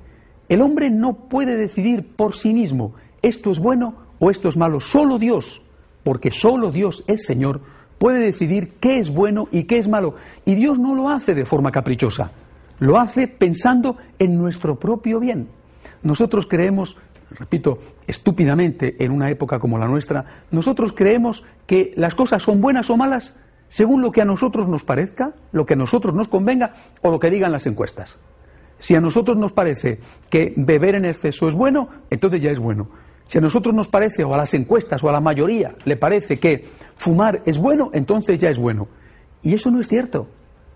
El 0.49 0.61
hombre 0.61 0.89
no 0.89 1.13
puede 1.13 1.55
decidir 1.55 2.15
por 2.15 2.35
sí 2.35 2.53
mismo 2.53 2.95
esto 3.21 3.51
es 3.51 3.59
bueno 3.59 3.93
o 4.17 4.31
esto 4.31 4.49
es 4.49 4.57
malo. 4.57 4.79
Solo 4.79 5.19
Dios, 5.19 5.61
porque 6.03 6.31
solo 6.31 6.71
Dios 6.71 7.03
es 7.07 7.25
Señor, 7.25 7.61
puede 7.99 8.19
decidir 8.19 8.73
qué 8.79 8.97
es 8.97 9.13
bueno 9.13 9.47
y 9.51 9.65
qué 9.65 9.77
es 9.77 9.87
malo. 9.87 10.15
Y 10.45 10.55
Dios 10.55 10.79
no 10.79 10.95
lo 10.95 11.09
hace 11.09 11.35
de 11.35 11.45
forma 11.45 11.71
caprichosa, 11.71 12.31
lo 12.79 12.99
hace 12.99 13.27
pensando 13.27 13.97
en 14.17 14.37
nuestro 14.37 14.79
propio 14.79 15.19
bien. 15.19 15.49
Nosotros 16.01 16.47
creemos, 16.47 16.97
repito, 17.29 17.79
estúpidamente 18.07 18.95
en 19.03 19.11
una 19.11 19.29
época 19.29 19.59
como 19.59 19.77
la 19.77 19.87
nuestra, 19.87 20.43
nosotros 20.49 20.93
creemos 20.93 21.45
que 21.67 21.93
las 21.95 22.15
cosas 22.15 22.41
son 22.41 22.59
buenas 22.59 22.89
o 22.89 22.97
malas 22.97 23.37
según 23.67 24.01
lo 24.01 24.11
que 24.11 24.23
a 24.23 24.25
nosotros 24.25 24.67
nos 24.67 24.83
parezca, 24.83 25.33
lo 25.51 25.67
que 25.67 25.75
a 25.75 25.77
nosotros 25.77 26.15
nos 26.15 26.27
convenga 26.27 26.73
o 27.03 27.11
lo 27.11 27.19
que 27.19 27.29
digan 27.29 27.51
las 27.51 27.67
encuestas. 27.67 28.17
Si 28.79 28.95
a 28.95 29.01
nosotros 29.01 29.37
nos 29.37 29.51
parece 29.51 29.99
que 30.29 30.53
beber 30.55 30.95
en 30.95 31.05
exceso 31.05 31.47
es 31.47 31.53
bueno, 31.53 31.89
entonces 32.09 32.41
ya 32.41 32.49
es 32.49 32.59
bueno. 32.59 32.89
Si 33.25 33.37
a 33.37 33.41
nosotros 33.41 33.75
nos 33.75 33.87
parece, 33.87 34.23
o 34.23 34.33
a 34.33 34.37
las 34.37 34.53
encuestas, 34.55 35.03
o 35.03 35.09
a 35.09 35.11
la 35.11 35.21
mayoría, 35.21 35.75
le 35.85 35.97
parece 35.97 36.37
que 36.37 36.65
fumar 36.95 37.43
es 37.45 37.59
bueno, 37.59 37.91
entonces 37.93 38.39
ya 38.39 38.49
es 38.49 38.57
bueno. 38.57 38.87
Y 39.43 39.53
eso 39.53 39.69
no 39.69 39.79
es 39.79 39.87
cierto. 39.87 40.27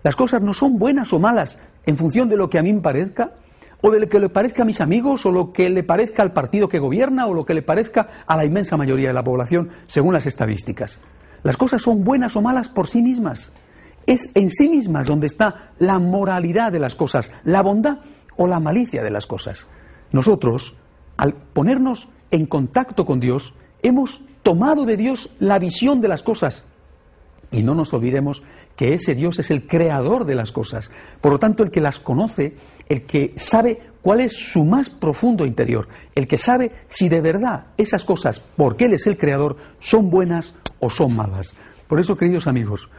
Las 0.04 0.14
cosas 0.14 0.42
no 0.42 0.54
son 0.54 0.78
buenas 0.78 1.12
o 1.12 1.18
malas 1.18 1.58
en 1.86 1.96
función 1.96 2.28
de 2.28 2.36
lo 2.36 2.48
que 2.48 2.58
a 2.58 2.62
mí 2.62 2.72
me 2.72 2.80
parezca, 2.80 3.32
o 3.80 3.90
de 3.90 4.00
lo 4.00 4.08
que 4.08 4.20
le 4.20 4.28
parezca 4.28 4.62
a 4.62 4.66
mis 4.66 4.80
amigos, 4.80 5.26
o 5.26 5.32
lo 5.32 5.52
que 5.52 5.68
le 5.68 5.82
parezca 5.82 6.22
al 6.22 6.32
partido 6.32 6.68
que 6.68 6.78
gobierna, 6.78 7.26
o 7.26 7.34
lo 7.34 7.44
que 7.44 7.54
le 7.54 7.62
parezca 7.62 8.08
a 8.26 8.36
la 8.36 8.44
inmensa 8.44 8.76
mayoría 8.76 9.08
de 9.08 9.14
la 9.14 9.24
población, 9.24 9.70
según 9.86 10.14
las 10.14 10.26
estadísticas. 10.26 11.00
Las 11.42 11.56
cosas 11.56 11.82
son 11.82 12.04
buenas 12.04 12.36
o 12.36 12.42
malas 12.42 12.68
por 12.68 12.86
sí 12.86 13.02
mismas. 13.02 13.52
Es 14.06 14.30
en 14.34 14.50
sí 14.50 14.68
mismas 14.68 15.06
donde 15.08 15.26
está 15.26 15.72
la 15.78 15.98
moralidad 15.98 16.72
de 16.72 16.78
las 16.78 16.94
cosas, 16.94 17.32
la 17.44 17.62
bondad 17.62 17.98
o 18.36 18.46
la 18.46 18.60
malicia 18.60 19.02
de 19.02 19.10
las 19.10 19.26
cosas. 19.26 19.66
Nosotros, 20.12 20.76
al 21.16 21.34
ponernos 21.34 22.08
en 22.30 22.46
contacto 22.46 23.04
con 23.04 23.20
Dios, 23.20 23.54
hemos 23.82 24.22
tomado 24.42 24.84
de 24.84 24.96
Dios 24.96 25.34
la 25.38 25.58
visión 25.58 26.00
de 26.00 26.08
las 26.08 26.22
cosas. 26.22 26.64
Y 27.50 27.62
no 27.62 27.74
nos 27.74 27.92
olvidemos 27.94 28.42
que 28.76 28.94
ese 28.94 29.14
Dios 29.14 29.38
es 29.38 29.50
el 29.50 29.66
creador 29.66 30.24
de 30.24 30.34
las 30.34 30.52
cosas. 30.52 30.90
Por 31.20 31.32
lo 31.32 31.38
tanto, 31.38 31.62
el 31.62 31.70
que 31.70 31.80
las 31.80 32.00
conoce, 32.00 32.56
el 32.88 33.02
que 33.06 33.32
sabe 33.36 33.78
cuál 34.02 34.20
es 34.20 34.32
su 34.32 34.64
más 34.64 34.90
profundo 34.90 35.46
interior, 35.46 35.88
el 36.14 36.26
que 36.26 36.38
sabe 36.38 36.72
si 36.88 37.08
de 37.08 37.20
verdad 37.20 37.66
esas 37.76 38.04
cosas, 38.04 38.42
porque 38.56 38.86
Él 38.86 38.94
es 38.94 39.06
el 39.06 39.16
creador, 39.16 39.56
son 39.80 40.10
buenas 40.10 40.54
o 40.80 40.90
son 40.90 41.14
malas. 41.16 41.56
Por 41.88 42.00
eso, 42.00 42.16
queridos 42.16 42.46
amigos, 42.46 42.90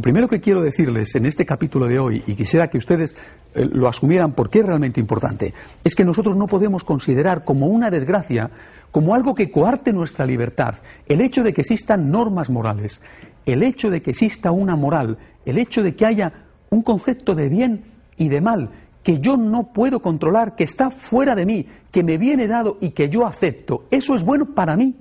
lo 0.00 0.02
primero 0.02 0.28
que 0.28 0.40
quiero 0.40 0.62
decirles 0.62 1.14
en 1.14 1.26
este 1.26 1.44
capítulo 1.44 1.86
de 1.86 1.98
hoy, 1.98 2.24
y 2.26 2.34
quisiera 2.34 2.68
que 2.68 2.78
ustedes 2.78 3.14
eh, 3.54 3.68
lo 3.70 3.86
asumieran 3.86 4.32
porque 4.32 4.60
es 4.60 4.64
realmente 4.64 4.98
importante, 4.98 5.52
es 5.84 5.94
que 5.94 6.06
nosotros 6.06 6.36
no 6.36 6.46
podemos 6.46 6.84
considerar 6.84 7.44
como 7.44 7.66
una 7.66 7.90
desgracia, 7.90 8.50
como 8.90 9.14
algo 9.14 9.34
que 9.34 9.50
coarte 9.50 9.92
nuestra 9.92 10.24
libertad, 10.24 10.76
el 11.06 11.20
hecho 11.20 11.42
de 11.42 11.52
que 11.52 11.60
existan 11.60 12.10
normas 12.10 12.48
morales, 12.48 13.02
el 13.44 13.62
hecho 13.62 13.90
de 13.90 14.00
que 14.00 14.12
exista 14.12 14.50
una 14.52 14.74
moral, 14.74 15.18
el 15.44 15.58
hecho 15.58 15.82
de 15.82 15.94
que 15.94 16.06
haya 16.06 16.46
un 16.70 16.80
concepto 16.80 17.34
de 17.34 17.50
bien 17.50 17.84
y 18.16 18.30
de 18.30 18.40
mal 18.40 18.70
que 19.02 19.18
yo 19.18 19.36
no 19.36 19.70
puedo 19.74 20.00
controlar, 20.00 20.56
que 20.56 20.64
está 20.64 20.90
fuera 20.90 21.34
de 21.34 21.44
mí, 21.44 21.66
que 21.92 22.02
me 22.02 22.16
viene 22.16 22.46
dado 22.46 22.78
y 22.80 22.92
que 22.92 23.10
yo 23.10 23.26
acepto, 23.26 23.84
eso 23.90 24.14
es 24.14 24.24
bueno 24.24 24.54
para 24.54 24.76
mí. 24.76 24.96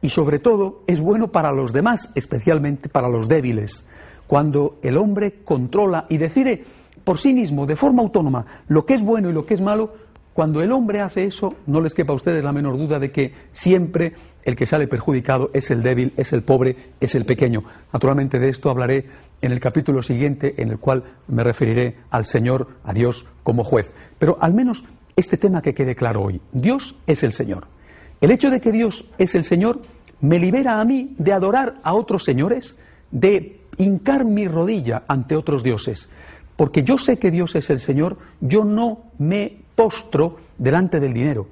Y 0.00 0.08
sobre 0.08 0.38
todo 0.38 0.84
es 0.86 1.02
bueno 1.02 1.30
para 1.30 1.52
los 1.52 1.72
demás, 1.74 2.10
especialmente 2.14 2.88
para 2.88 3.10
los 3.10 3.28
débiles 3.28 3.86
cuando 4.32 4.78
el 4.80 4.96
hombre 4.96 5.40
controla 5.44 6.06
y 6.08 6.16
decide 6.16 6.64
por 7.04 7.18
sí 7.18 7.34
mismo, 7.34 7.66
de 7.66 7.76
forma 7.76 8.00
autónoma, 8.00 8.46
lo 8.66 8.86
que 8.86 8.94
es 8.94 9.02
bueno 9.02 9.28
y 9.28 9.32
lo 9.34 9.44
que 9.44 9.52
es 9.52 9.60
malo, 9.60 9.92
cuando 10.32 10.62
el 10.62 10.72
hombre 10.72 11.02
hace 11.02 11.26
eso, 11.26 11.52
no 11.66 11.82
les 11.82 11.92
quepa 11.92 12.14
a 12.14 12.16
ustedes 12.16 12.42
la 12.42 12.50
menor 12.50 12.78
duda 12.78 12.98
de 12.98 13.12
que 13.12 13.34
siempre 13.52 14.14
el 14.42 14.56
que 14.56 14.64
sale 14.64 14.88
perjudicado 14.88 15.50
es 15.52 15.70
el 15.70 15.82
débil, 15.82 16.14
es 16.16 16.32
el 16.32 16.42
pobre, 16.44 16.74
es 16.98 17.14
el 17.14 17.26
pequeño. 17.26 17.62
Naturalmente 17.92 18.38
de 18.38 18.48
esto 18.48 18.70
hablaré 18.70 19.04
en 19.42 19.52
el 19.52 19.60
capítulo 19.60 20.00
siguiente, 20.00 20.54
en 20.56 20.70
el 20.70 20.78
cual 20.78 21.04
me 21.28 21.44
referiré 21.44 21.98
al 22.08 22.24
Señor, 22.24 22.68
a 22.84 22.94
Dios 22.94 23.26
como 23.42 23.64
juez. 23.64 23.94
Pero 24.18 24.38
al 24.40 24.54
menos 24.54 24.82
este 25.14 25.36
tema 25.36 25.60
que 25.60 25.74
quede 25.74 25.94
claro 25.94 26.22
hoy. 26.22 26.40
Dios 26.52 26.96
es 27.06 27.22
el 27.22 27.34
Señor. 27.34 27.66
El 28.22 28.30
hecho 28.30 28.48
de 28.48 28.62
que 28.62 28.72
Dios 28.72 29.04
es 29.18 29.34
el 29.34 29.44
Señor 29.44 29.82
me 30.22 30.38
libera 30.38 30.80
a 30.80 30.84
mí 30.86 31.16
de 31.18 31.34
adorar 31.34 31.74
a 31.82 31.92
otros 31.92 32.24
señores, 32.24 32.78
de 33.10 33.58
hincar 33.78 34.24
mi 34.24 34.46
rodilla 34.46 35.04
ante 35.08 35.36
otros 35.36 35.62
dioses. 35.62 36.08
porque 36.56 36.84
yo 36.84 36.98
sé 36.98 37.18
que 37.18 37.30
Dios 37.30 37.56
es 37.56 37.70
el 37.70 37.80
Señor, 37.80 38.18
yo 38.40 38.62
no 38.64 39.04
me 39.18 39.56
postro 39.74 40.36
delante 40.58 41.00
del 41.00 41.12
dinero. 41.12 41.48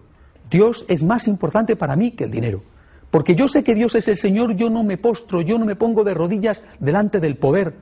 Dios 0.48 0.84
es 0.88 1.02
más 1.02 1.26
importante 1.26 1.74
para 1.74 1.96
mí 1.96 2.12
que 2.12 2.24
el 2.24 2.30
dinero. 2.30 2.62
Porque 3.10 3.34
yo 3.34 3.48
sé 3.48 3.64
que 3.64 3.74
Dios 3.74 3.94
es 3.94 4.06
el 4.08 4.16
Señor, 4.16 4.54
yo 4.54 4.70
no 4.70 4.84
me 4.84 4.98
postro, 4.98 5.40
yo 5.40 5.58
no 5.58 5.64
me 5.64 5.74
pongo 5.74 6.04
de 6.04 6.14
rodillas 6.14 6.62
delante 6.78 7.18
del 7.18 7.36
poder. 7.36 7.74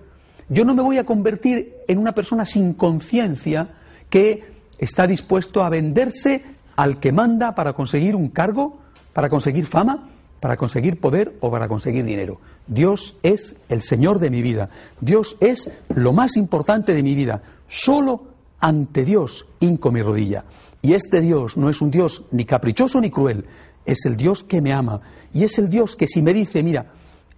Yo 0.49 0.65
no 0.65 0.75
me 0.75 0.83
voy 0.83 0.97
a 0.97 1.05
convertir 1.05 1.75
en 1.87 1.99
una 1.99 2.13
persona 2.13 2.47
sin 2.47 2.73
conciencia 2.73 3.75
que 4.09 4.45
está 4.79 5.07
dispuesto 5.07 5.63
a 5.63 5.69
venderse 5.69 6.43
al 6.77 6.99
que 7.01 7.13
manda 7.13 7.55
para 7.55 7.75
conseguir 7.75 8.17
un 8.17 8.29
cargo, 8.29 8.79
para 9.13 9.29
conseguir 9.29 9.67
fama, 9.67 10.09
para 10.41 10.57
conseguir 10.57 11.01
poder 11.01 11.37
o 11.41 11.51
para 11.51 11.69
conseguir 11.69 12.05
dinero. 12.05 12.41
Dios 12.69 13.17
es 13.23 13.57
el 13.69 13.83
Señor 13.83 14.19
de 14.19 14.31
mi 14.31 14.43
vida. 14.43 14.71
Dios 15.01 15.37
es 15.41 15.71
lo 15.89 16.13
más 16.13 16.37
importante 16.37 16.95
de 16.95 17.03
mi 17.03 17.15
vida. 17.15 17.43
Solo 17.67 18.29
ante 18.61 19.05
Dios 19.05 19.47
hinco 19.61 19.91
mi 19.91 20.03
rodilla. 20.03 20.45
Y 20.83 20.93
este 20.93 21.21
Dios 21.21 21.57
no 21.57 21.71
es 21.71 21.81
un 21.83 21.91
Dios 21.91 22.25
ni 22.31 22.45
caprichoso 22.45 23.01
ni 23.01 23.11
cruel, 23.11 23.47
es 23.85 24.05
el 24.07 24.17
Dios 24.17 24.45
que 24.45 24.61
me 24.61 24.73
ama. 24.73 25.01
Y 25.33 25.45
es 25.45 25.59
el 25.59 25.69
Dios 25.69 25.97
que 25.97 26.07
si 26.07 26.23
me 26.23 26.33
dice, 26.33 26.63
mira, 26.63 26.93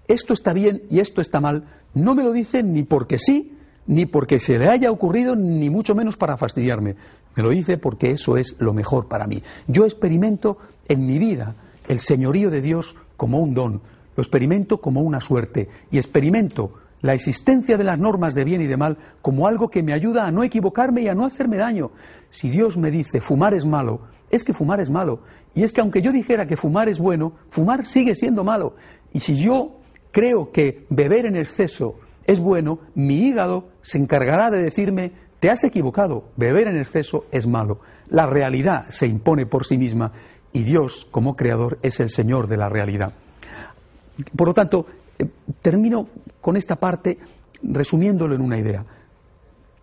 esto 0.09 0.35
está 0.35 0.53
bien 0.53 0.83
y 0.91 1.01
esto 1.01 1.21
está 1.21 1.41
mal, 1.41 1.65
no 1.95 2.15
me 2.15 2.23
lo 2.23 2.33
dice 2.33 2.63
ni 2.63 2.83
porque 2.83 3.19
sí, 3.19 3.57
ni 3.87 4.07
porque 4.07 4.39
se 4.39 4.59
le 4.59 4.69
haya 4.69 4.91
ocurrido, 4.91 5.37
ni 5.37 5.71
mucho 5.71 5.95
menos 5.95 6.17
para 6.17 6.37
fastidiarme. 6.37 6.97
Me 7.37 7.43
lo 7.43 7.51
dice 7.51 7.79
porque 7.79 8.11
eso 8.11 8.37
es 8.37 8.57
lo 8.59 8.73
mejor 8.73 9.09
para 9.09 9.27
mí. 9.27 9.43
Yo 9.67 9.85
experimento 9.85 10.59
en 10.89 11.07
mi 11.07 11.19
vida 11.19 11.55
el 11.89 12.01
señorío 12.01 12.51
de 12.51 12.61
Dios 12.61 12.95
como 13.17 13.41
un 13.41 13.55
don, 13.55 13.81
lo 14.21 14.23
experimento 14.23 14.83
como 14.83 15.00
una 15.00 15.19
suerte 15.19 15.71
y 15.91 15.97
experimento 15.97 16.75
la 17.00 17.15
existencia 17.15 17.79
de 17.79 17.85
las 17.85 17.99
normas 17.99 18.35
de 18.35 18.45
bien 18.45 18.61
y 18.61 18.67
de 18.67 18.77
mal 18.77 18.99
como 19.23 19.47
algo 19.47 19.71
que 19.71 19.83
me 19.83 19.95
ayuda 19.95 20.27
a 20.27 20.31
no 20.31 20.43
equivocarme 20.43 21.00
y 21.00 21.09
a 21.09 21.15
no 21.15 21.25
hacerme 21.25 21.57
daño. 21.57 21.91
Si 22.29 22.50
Dios 22.50 22.77
me 22.77 22.91
dice 22.91 23.23
fumar 23.23 23.55
es 23.55 23.65
malo, 23.65 24.03
es 24.29 24.45
que 24.45 24.53
fumar 24.53 24.79
es 24.79 24.91
malo. 24.91 25.21
Y 25.55 25.62
es 25.62 25.73
que 25.73 25.81
aunque 25.81 26.03
yo 26.03 26.12
dijera 26.12 26.47
que 26.47 26.59
fumar 26.59 26.91
es 26.91 26.99
bueno, 26.99 27.33
fumar 27.49 27.87
sigue 27.87 28.15
siendo 28.15 28.45
malo. 28.45 28.75
Y 29.15 29.21
si 29.21 29.37
yo 29.37 29.79
creo 30.12 30.53
que 30.53 30.85
beber 30.91 31.25
en 31.25 31.37
exceso 31.37 31.95
es 32.27 32.41
bueno, 32.41 32.81
mi 32.95 33.27
hígado 33.27 33.69
se 33.81 33.97
encargará 33.97 34.50
de 34.50 34.62
decirme, 34.62 35.12
te 35.41 35.49
has 35.49 35.65
equivocado, 35.65 36.25
beber 36.37 36.69
en 36.69 36.77
exceso 36.77 37.25
es 37.33 37.47
malo. 37.47 37.81
La 38.11 38.27
realidad 38.27 38.85
se 38.91 39.07
impone 39.07 39.47
por 39.47 39.65
sí 39.65 39.79
misma 39.79 40.12
y 40.53 40.65
Dios, 40.65 41.09
como 41.11 41.37
creador, 41.37 41.79
es 41.81 42.00
el 42.00 42.11
Señor 42.11 42.49
de 42.49 42.59
la 42.59 42.69
realidad. 42.69 43.15
Por 44.37 44.49
lo 44.49 44.55
tanto, 44.55 44.87
eh, 45.19 45.27
termino 45.61 46.09
con 46.41 46.57
esta 46.57 46.77
parte 46.77 47.19
resumiéndolo 47.62 48.35
en 48.35 48.41
una 48.41 48.59
idea. 48.59 48.85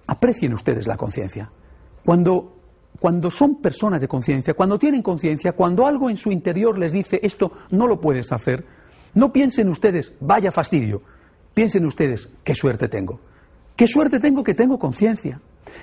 Aprecien 0.08 0.54
ustedes 0.54 0.88
la 0.88 0.98
conciencia. 0.98 1.50
Cuando, 2.06 2.56
cuando 3.00 3.30
son 3.30 3.62
personas 3.62 4.02
de 4.02 4.08
conciencia, 4.08 4.54
cuando 4.54 4.80
tienen 4.80 5.02
conciencia, 5.02 5.52
cuando 5.54 5.86
algo 5.86 6.10
en 6.10 6.18
su 6.18 6.32
interior 6.32 6.78
les 6.80 6.92
dice 6.92 7.20
esto 7.22 7.52
no 7.72 7.88
lo 7.88 8.00
puedes 8.00 8.32
hacer, 8.32 8.66
no 9.14 9.32
piensen 9.34 9.70
ustedes, 9.70 10.14
vaya 10.20 10.52
fastidio, 10.52 11.02
piensen 11.54 11.86
ustedes, 11.86 12.30
qué 12.44 12.56
suerte 12.56 12.88
tengo. 12.88 13.20
Qué 13.76 13.86
suerte 13.86 14.20
tengo 14.20 14.44
que 14.44 14.56
tengo 14.56 14.80
conciencia. 14.80 15.40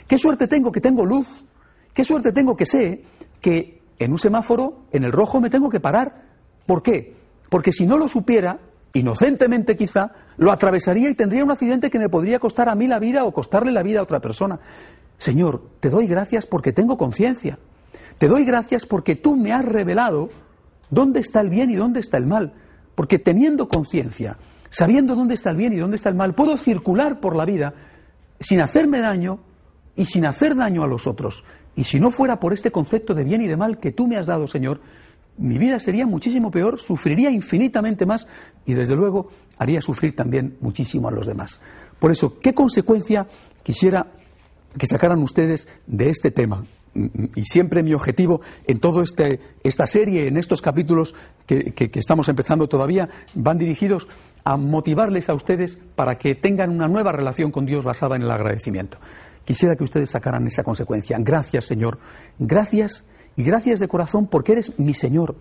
Qué 0.08 0.18
suerte 0.18 0.48
tengo 0.48 0.72
que 0.72 0.80
tengo 0.80 1.06
luz. 1.06 1.44
Qué 1.92 2.04
suerte 2.04 2.32
tengo 2.32 2.56
que 2.56 2.66
sé 2.66 3.04
que 3.40 3.80
en 4.00 4.10
un 4.10 4.18
semáforo, 4.18 4.82
en 4.90 5.04
el 5.04 5.12
rojo, 5.12 5.40
me 5.40 5.48
tengo 5.48 5.70
que 5.70 5.78
parar. 5.78 6.24
¿Por 6.66 6.82
qué? 6.82 7.14
Porque 7.54 7.70
si 7.70 7.86
no 7.86 7.96
lo 7.96 8.08
supiera, 8.08 8.58
inocentemente 8.94 9.76
quizá, 9.76 10.10
lo 10.38 10.50
atravesaría 10.50 11.08
y 11.08 11.14
tendría 11.14 11.44
un 11.44 11.52
accidente 11.52 11.88
que 11.88 12.00
me 12.00 12.08
podría 12.08 12.40
costar 12.40 12.68
a 12.68 12.74
mí 12.74 12.88
la 12.88 12.98
vida 12.98 13.22
o 13.24 13.32
costarle 13.32 13.70
la 13.70 13.84
vida 13.84 14.00
a 14.00 14.02
otra 14.02 14.18
persona. 14.18 14.58
Señor, 15.18 15.62
te 15.78 15.88
doy 15.88 16.08
gracias 16.08 16.46
porque 16.46 16.72
tengo 16.72 16.98
conciencia. 16.98 17.60
Te 18.18 18.26
doy 18.26 18.44
gracias 18.44 18.86
porque 18.86 19.14
tú 19.14 19.36
me 19.36 19.52
has 19.52 19.64
revelado 19.64 20.30
dónde 20.90 21.20
está 21.20 21.42
el 21.42 21.48
bien 21.48 21.70
y 21.70 21.76
dónde 21.76 22.00
está 22.00 22.16
el 22.16 22.26
mal. 22.26 22.54
Porque 22.96 23.20
teniendo 23.20 23.68
conciencia, 23.68 24.36
sabiendo 24.68 25.14
dónde 25.14 25.34
está 25.34 25.50
el 25.50 25.56
bien 25.56 25.74
y 25.74 25.76
dónde 25.76 25.94
está 25.94 26.08
el 26.08 26.16
mal, 26.16 26.34
puedo 26.34 26.56
circular 26.56 27.20
por 27.20 27.36
la 27.36 27.44
vida 27.44 27.72
sin 28.40 28.62
hacerme 28.62 28.98
daño 28.98 29.38
y 29.94 30.06
sin 30.06 30.26
hacer 30.26 30.56
daño 30.56 30.82
a 30.82 30.88
los 30.88 31.06
otros. 31.06 31.44
Y 31.76 31.84
si 31.84 32.00
no 32.00 32.10
fuera 32.10 32.40
por 32.40 32.52
este 32.52 32.72
concepto 32.72 33.14
de 33.14 33.22
bien 33.22 33.42
y 33.42 33.46
de 33.46 33.56
mal 33.56 33.78
que 33.78 33.92
tú 33.92 34.08
me 34.08 34.16
has 34.16 34.26
dado, 34.26 34.48
Señor, 34.48 34.80
mi 35.38 35.58
vida 35.58 35.80
sería 35.80 36.06
muchísimo 36.06 36.50
peor, 36.50 36.78
sufriría 36.78 37.30
infinitamente 37.30 38.06
más 38.06 38.28
y 38.64 38.74
desde 38.74 38.94
luego 38.94 39.28
haría 39.58 39.80
sufrir 39.80 40.14
también 40.14 40.56
muchísimo 40.60 41.08
a 41.08 41.10
los 41.10 41.26
demás. 41.26 41.60
Por 41.98 42.10
eso, 42.10 42.38
¿qué 42.40 42.54
consecuencia 42.54 43.26
quisiera 43.62 44.12
que 44.78 44.86
sacaran 44.86 45.22
ustedes 45.22 45.66
de 45.86 46.10
este 46.10 46.30
tema? 46.30 46.64
Y 46.94 47.42
siempre 47.42 47.82
mi 47.82 47.92
objetivo 47.92 48.40
en 48.68 48.78
toda 48.78 49.02
este, 49.02 49.40
esta 49.64 49.86
serie, 49.86 50.28
en 50.28 50.36
estos 50.36 50.62
capítulos 50.62 51.14
que, 51.46 51.72
que 51.72 51.98
estamos 51.98 52.28
empezando 52.28 52.68
todavía, 52.68 53.08
van 53.34 53.58
dirigidos 53.58 54.06
a 54.44 54.56
motivarles 54.56 55.28
a 55.28 55.34
ustedes 55.34 55.78
para 55.96 56.18
que 56.18 56.36
tengan 56.36 56.70
una 56.70 56.86
nueva 56.86 57.10
relación 57.10 57.50
con 57.50 57.66
Dios 57.66 57.84
basada 57.84 58.14
en 58.14 58.22
el 58.22 58.30
agradecimiento. 58.30 58.98
Quisiera 59.44 59.74
que 59.74 59.84
ustedes 59.84 60.10
sacaran 60.10 60.46
esa 60.46 60.62
consecuencia. 60.62 61.18
Gracias, 61.20 61.64
Señor. 61.64 61.98
Gracias 62.38 63.04
y 63.36 63.42
gracias 63.42 63.80
de 63.80 63.88
corazón 63.88 64.26
porque 64.26 64.52
eres 64.52 64.78
mi 64.78 64.94
Señor. 64.94 65.34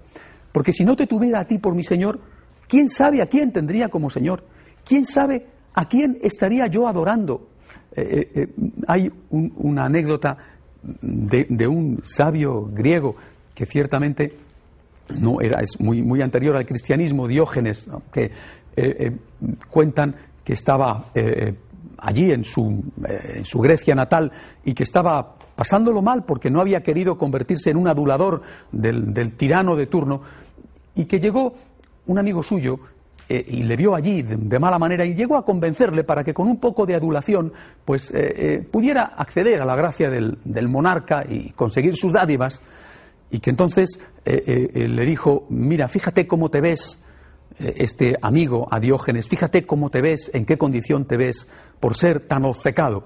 Porque 0.52 0.74
si 0.74 0.86
no 0.86 0.96
te 0.96 1.08
tuviera 1.08 1.42
a 1.42 1.46
ti 1.46 1.58
por 1.58 1.76
mi 1.76 1.84
Señor, 1.84 2.20
¿quién 2.68 2.90
sabe 2.90 3.22
a 3.22 3.28
quién 3.28 3.52
tendría 3.52 3.90
como 3.90 4.10
Señor? 4.10 4.44
¿Quién 4.86 5.06
sabe 5.06 5.48
a 5.74 5.88
quién 5.88 6.20
estaría 6.22 6.68
yo 6.68 6.88
adorando? 6.88 7.50
Eh, 7.96 8.02
eh, 8.02 8.30
eh, 8.36 8.48
hay 8.88 9.12
una 9.30 9.86
anécdota 9.86 10.38
de, 10.82 11.68
un 11.68 12.00
sabio 12.04 12.70
griego 12.74 13.16
que 13.56 13.66
ciertamente 13.66 14.34
no 15.20 15.40
era 15.40 15.62
es 15.62 15.80
muy 15.80 16.02
muy 16.02 16.22
anterior 16.22 16.56
al 16.58 16.66
cristianismo 16.66 17.28
Diógenes 17.28 17.88
que 18.12 18.32
cuentan 19.70 20.16
que 20.44 20.54
estaba 20.54 21.12
allí 22.04 22.32
en 22.32 22.44
su, 22.44 22.84
en 23.06 23.46
su 23.46 23.60
Grecia 23.60 23.96
natal 23.96 24.32
y 24.66 24.74
que 24.74 24.84
estaba 24.84 25.36
pasándolo 25.56 26.02
mal 26.02 26.24
porque 26.26 26.50
no 26.50 26.60
había 26.60 26.82
querido 26.82 27.18
convertirse 27.18 27.70
en 27.70 27.78
un 27.78 27.88
adulador 27.88 28.42
del, 28.72 29.34
tirano 29.38 29.76
de 29.76 29.88
turno, 29.88 30.22
y 30.96 31.06
que 31.06 31.20
llegó 31.20 31.56
un 32.06 32.20
amigo 32.20 32.44
suyo 32.44 32.78
eh, 33.30 33.44
y 33.48 33.64
le 33.64 33.76
vio 33.78 33.96
allí 33.96 34.22
de, 34.22 34.60
mala 34.60 34.78
manera 34.78 35.06
y 35.06 35.16
llegó 35.16 35.38
a 35.38 35.46
convencerle 35.46 36.04
para 36.04 36.24
que 36.24 36.34
con 36.34 36.48
un 36.48 36.60
poco 36.60 36.86
de 36.86 36.94
adulación 36.94 37.54
pues 37.86 38.14
eh, 38.14 38.34
eh, 38.36 38.68
pudiera 38.70 39.14
acceder 39.18 39.62
a 39.62 39.66
la 39.66 39.76
gracia 39.76 40.10
del, 40.10 40.38
del, 40.44 40.68
monarca 40.68 41.24
y 41.28 41.52
conseguir 41.52 41.96
sus 41.96 42.12
dádivas 42.12 42.62
y 43.32 43.40
que 43.40 43.50
entonces 43.50 44.00
le 44.26 45.06
dijo 45.06 45.48
mira 45.50 45.88
fíjate 45.88 46.28
cómo 46.28 46.50
te 46.50 46.62
ves 46.62 47.02
este 47.60 48.18
amigo 48.22 48.68
a 48.72 48.80
Diógenes 48.80 49.28
fíjate 49.28 49.66
cómo 49.66 49.90
te 49.90 50.02
ves 50.02 50.32
en 50.34 50.46
qué 50.46 50.58
condición 50.58 51.06
te 51.06 51.18
ves 51.18 51.48
por 51.80 51.96
ser 51.96 52.22
tan 52.22 52.46
obcecado 52.46 53.06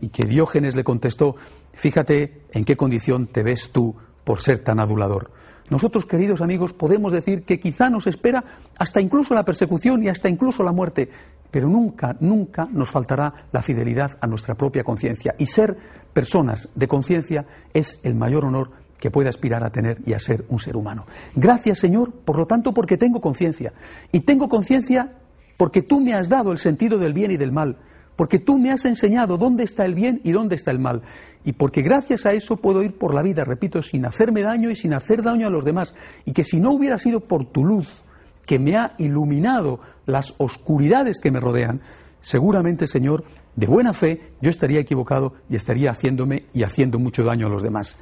y 0.00 0.08
que 0.08 0.24
Diógenes 0.24 0.74
le 0.74 0.84
contestó 0.84 1.36
Fíjate 1.72 2.42
en 2.52 2.64
qué 2.64 2.76
condición 2.76 3.26
te 3.26 3.42
ves 3.42 3.70
tú 3.70 3.96
por 4.24 4.40
ser 4.40 4.60
tan 4.60 4.78
adulador. 4.78 5.30
Nosotros, 5.70 6.04
queridos 6.04 6.42
amigos, 6.42 6.74
podemos 6.74 7.12
decir 7.12 7.44
que 7.44 7.58
quizá 7.58 7.88
nos 7.88 8.06
espera 8.06 8.44
hasta 8.78 9.00
incluso 9.00 9.32
la 9.32 9.44
persecución 9.44 10.02
y 10.02 10.08
hasta 10.08 10.28
incluso 10.28 10.62
la 10.62 10.72
muerte, 10.72 11.08
pero 11.50 11.68
nunca, 11.68 12.14
nunca 12.20 12.68
nos 12.70 12.90
faltará 12.90 13.46
la 13.52 13.62
fidelidad 13.62 14.18
a 14.20 14.26
nuestra 14.26 14.54
propia 14.54 14.84
conciencia. 14.84 15.34
Y 15.38 15.46
ser 15.46 15.76
personas 16.12 16.68
de 16.74 16.88
conciencia 16.88 17.46
es 17.72 18.00
el 18.02 18.16
mayor 18.16 18.44
honor 18.44 18.70
que 19.02 19.10
puede 19.10 19.28
aspirar 19.28 19.64
a 19.64 19.70
tener 19.70 19.98
y 20.06 20.12
a 20.12 20.20
ser 20.20 20.44
un 20.48 20.60
ser 20.60 20.76
humano. 20.76 21.06
Gracias, 21.34 21.80
Señor, 21.80 22.12
por 22.24 22.36
lo 22.36 22.46
tanto, 22.46 22.72
porque 22.72 22.96
tengo 22.96 23.20
conciencia. 23.20 23.72
Y 24.12 24.20
tengo 24.20 24.48
conciencia 24.48 25.10
porque 25.56 25.82
tú 25.82 26.00
me 26.00 26.14
has 26.14 26.28
dado 26.28 26.52
el 26.52 26.58
sentido 26.58 26.98
del 26.98 27.12
bien 27.12 27.32
y 27.32 27.36
del 27.36 27.50
mal 27.50 27.78
porque 28.14 28.38
tú 28.38 28.58
me 28.58 28.70
has 28.70 28.84
enseñado 28.84 29.38
dónde 29.38 29.64
está 29.64 29.84
el 29.84 29.94
bien 29.94 30.20
y 30.22 30.30
dónde 30.30 30.54
está 30.54 30.70
el 30.70 30.78
mal. 30.78 31.02
Y 31.44 31.54
porque 31.54 31.82
gracias 31.82 32.26
a 32.26 32.32
eso 32.32 32.58
puedo 32.58 32.82
ir 32.84 32.96
por 32.96 33.14
la 33.14 33.22
vida, 33.22 33.42
repito, 33.42 33.82
sin 33.82 34.04
hacerme 34.04 34.42
daño 34.42 34.70
y 34.70 34.76
sin 34.76 34.92
hacer 34.94 35.22
daño 35.22 35.48
a 35.48 35.50
los 35.50 35.64
demás. 35.64 35.94
Y 36.24 36.32
que 36.32 36.44
si 36.44 36.60
no 36.60 36.72
hubiera 36.72 36.98
sido 36.98 37.20
por 37.20 37.46
tu 37.46 37.64
luz, 37.64 38.04
que 38.46 38.58
me 38.58 38.76
ha 38.76 38.94
iluminado 38.98 39.80
las 40.06 40.34
oscuridades 40.38 41.18
que 41.20 41.30
me 41.32 41.40
rodean, 41.40 41.80
seguramente, 42.20 42.86
Señor, 42.86 43.24
de 43.56 43.66
buena 43.66 43.92
fe, 43.94 44.34
yo 44.40 44.50
estaría 44.50 44.78
equivocado 44.78 45.34
y 45.48 45.56
estaría 45.56 45.90
haciéndome 45.90 46.44
y 46.52 46.62
haciendo 46.62 46.98
mucho 46.98 47.24
daño 47.24 47.46
a 47.46 47.50
los 47.50 47.62
demás. 47.62 47.96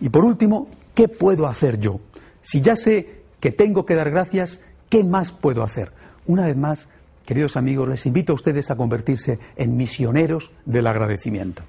Y 0.00 0.08
por 0.08 0.24
último, 0.24 0.68
¿qué 0.94 1.08
puedo 1.08 1.46
hacer 1.46 1.78
yo? 1.78 2.00
Si 2.40 2.60
ya 2.60 2.76
sé 2.76 3.22
que 3.40 3.52
tengo 3.52 3.84
que 3.84 3.94
dar 3.94 4.10
gracias, 4.10 4.60
¿qué 4.88 5.04
más 5.04 5.32
puedo 5.32 5.62
hacer? 5.62 5.92
Una 6.26 6.46
vez 6.46 6.56
más, 6.56 6.88
Queridos 7.28 7.58
amigos, 7.58 7.86
les 7.86 8.06
invito 8.06 8.32
a 8.32 8.36
ustedes 8.36 8.70
a 8.70 8.76
convertirse 8.76 9.38
en 9.54 9.76
misioneros 9.76 10.50
del 10.64 10.86
agradecimiento. 10.86 11.62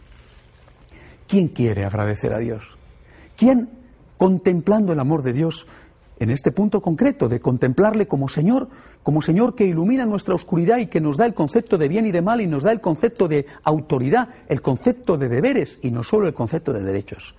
¿Quién 1.28 1.50
quiere 1.50 1.84
agradecer 1.84 2.32
a 2.32 2.38
Dios? 2.38 2.64
¿Quién, 3.36 3.68
contemplando 4.16 4.94
el 4.94 5.02
amor 5.02 5.22
de 5.22 5.34
Dios, 5.34 5.68
en 6.18 6.30
este 6.30 6.54
punto 6.54 6.80
concreto 6.80 7.28
de 7.28 7.42
contemplarle 7.42 8.08
como 8.08 8.30
Señor, 8.30 8.70
como 9.04 9.22
Señor 9.22 9.54
que 9.54 9.66
ilumina 9.66 10.06
nuestra 10.06 10.34
oscuridad 10.34 10.78
y 10.78 10.88
que 10.88 11.02
nos 11.02 11.18
da 11.18 11.26
el 11.26 11.34
concepto 11.34 11.78
de 11.78 11.90
bien 11.90 12.06
y 12.06 12.14
de 12.14 12.22
mal 12.22 12.40
y 12.40 12.48
nos 12.48 12.64
da 12.64 12.72
el 12.72 12.80
concepto 12.80 13.28
de 13.28 13.46
autoridad, 13.64 14.30
el 14.48 14.62
concepto 14.62 15.18
de 15.18 15.28
deberes 15.28 15.82
y 15.84 15.92
no 15.92 16.06
solo 16.06 16.26
el 16.26 16.34
concepto 16.34 16.72
de 16.72 16.84
derechos. 16.84 17.36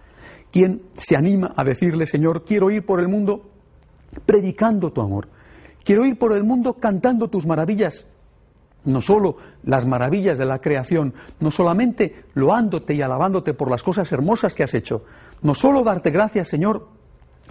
¿Quién 0.51 0.83
se 0.97 1.17
anima 1.17 1.53
a 1.57 1.65
decirle, 1.65 2.07
Señor, 2.07 2.45
quiero 2.45 2.71
ir 2.71 2.85
por 2.85 3.01
el 3.01 3.09
mundo 3.09 3.51
predicando 4.27 4.93
tu 4.93 5.01
amor? 5.01 5.29
Quiero 5.85 6.05
ir 6.05 6.19
por 6.19 6.33
el 6.33 6.45
mundo 6.45 6.75
cantando 6.75 7.29
tus 7.29 7.47
maravillas, 7.47 8.07
no 8.85 9.01
solo 9.01 9.37
las 9.63 9.87
maravillas 9.87 10.39
de 10.39 10.47
la 10.47 10.59
creación, 10.59 11.15
no 11.39 11.51
solamente 11.51 12.25
loándote 12.35 12.95
y 12.95 13.03
alabándote 13.03 13.55
por 13.55 13.71
las 13.71 13.83
cosas 13.83 14.11
hermosas 14.13 14.55
que 14.55 14.63
has 14.63 14.75
hecho, 14.75 15.05
no 15.43 15.55
solo 15.55 15.83
darte 15.83 16.11
gracias, 16.11 16.49
Señor, 16.49 16.89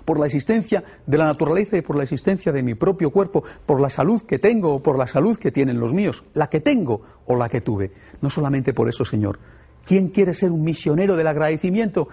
por 0.06 0.20
la 0.20 0.26
existencia 0.26 0.84
de 1.06 1.18
la 1.18 1.26
naturaleza 1.26 1.78
y 1.78 1.82
por 1.82 1.96
la 1.96 2.04
existencia 2.04 2.52
de 2.52 2.64
mi 2.64 2.74
propio 2.74 3.12
cuerpo, 3.12 3.44
por 3.66 3.80
la 3.80 3.90
salud 3.90 4.22
que 4.24 4.40
tengo 4.40 4.76
o 4.76 4.82
por 4.82 4.98
la 4.98 5.06
salud 5.06 5.38
que 5.38 5.52
tienen 5.52 5.80
los 5.80 5.94
míos, 5.94 6.24
la 6.34 6.48
que 6.48 6.62
tengo 6.62 7.02
o 7.28 7.36
la 7.36 7.48
que 7.48 7.62
tuve. 7.62 7.92
No 8.22 8.30
solamente 8.30 8.74
por 8.74 8.90
eso, 8.90 9.06
Señor. 9.06 9.40
¿Quién 9.86 10.10
quiere 10.10 10.34
ser 10.34 10.52
un 10.52 10.64
misionero 10.64 11.16
del 11.16 11.28
agradecimiento 11.28 12.08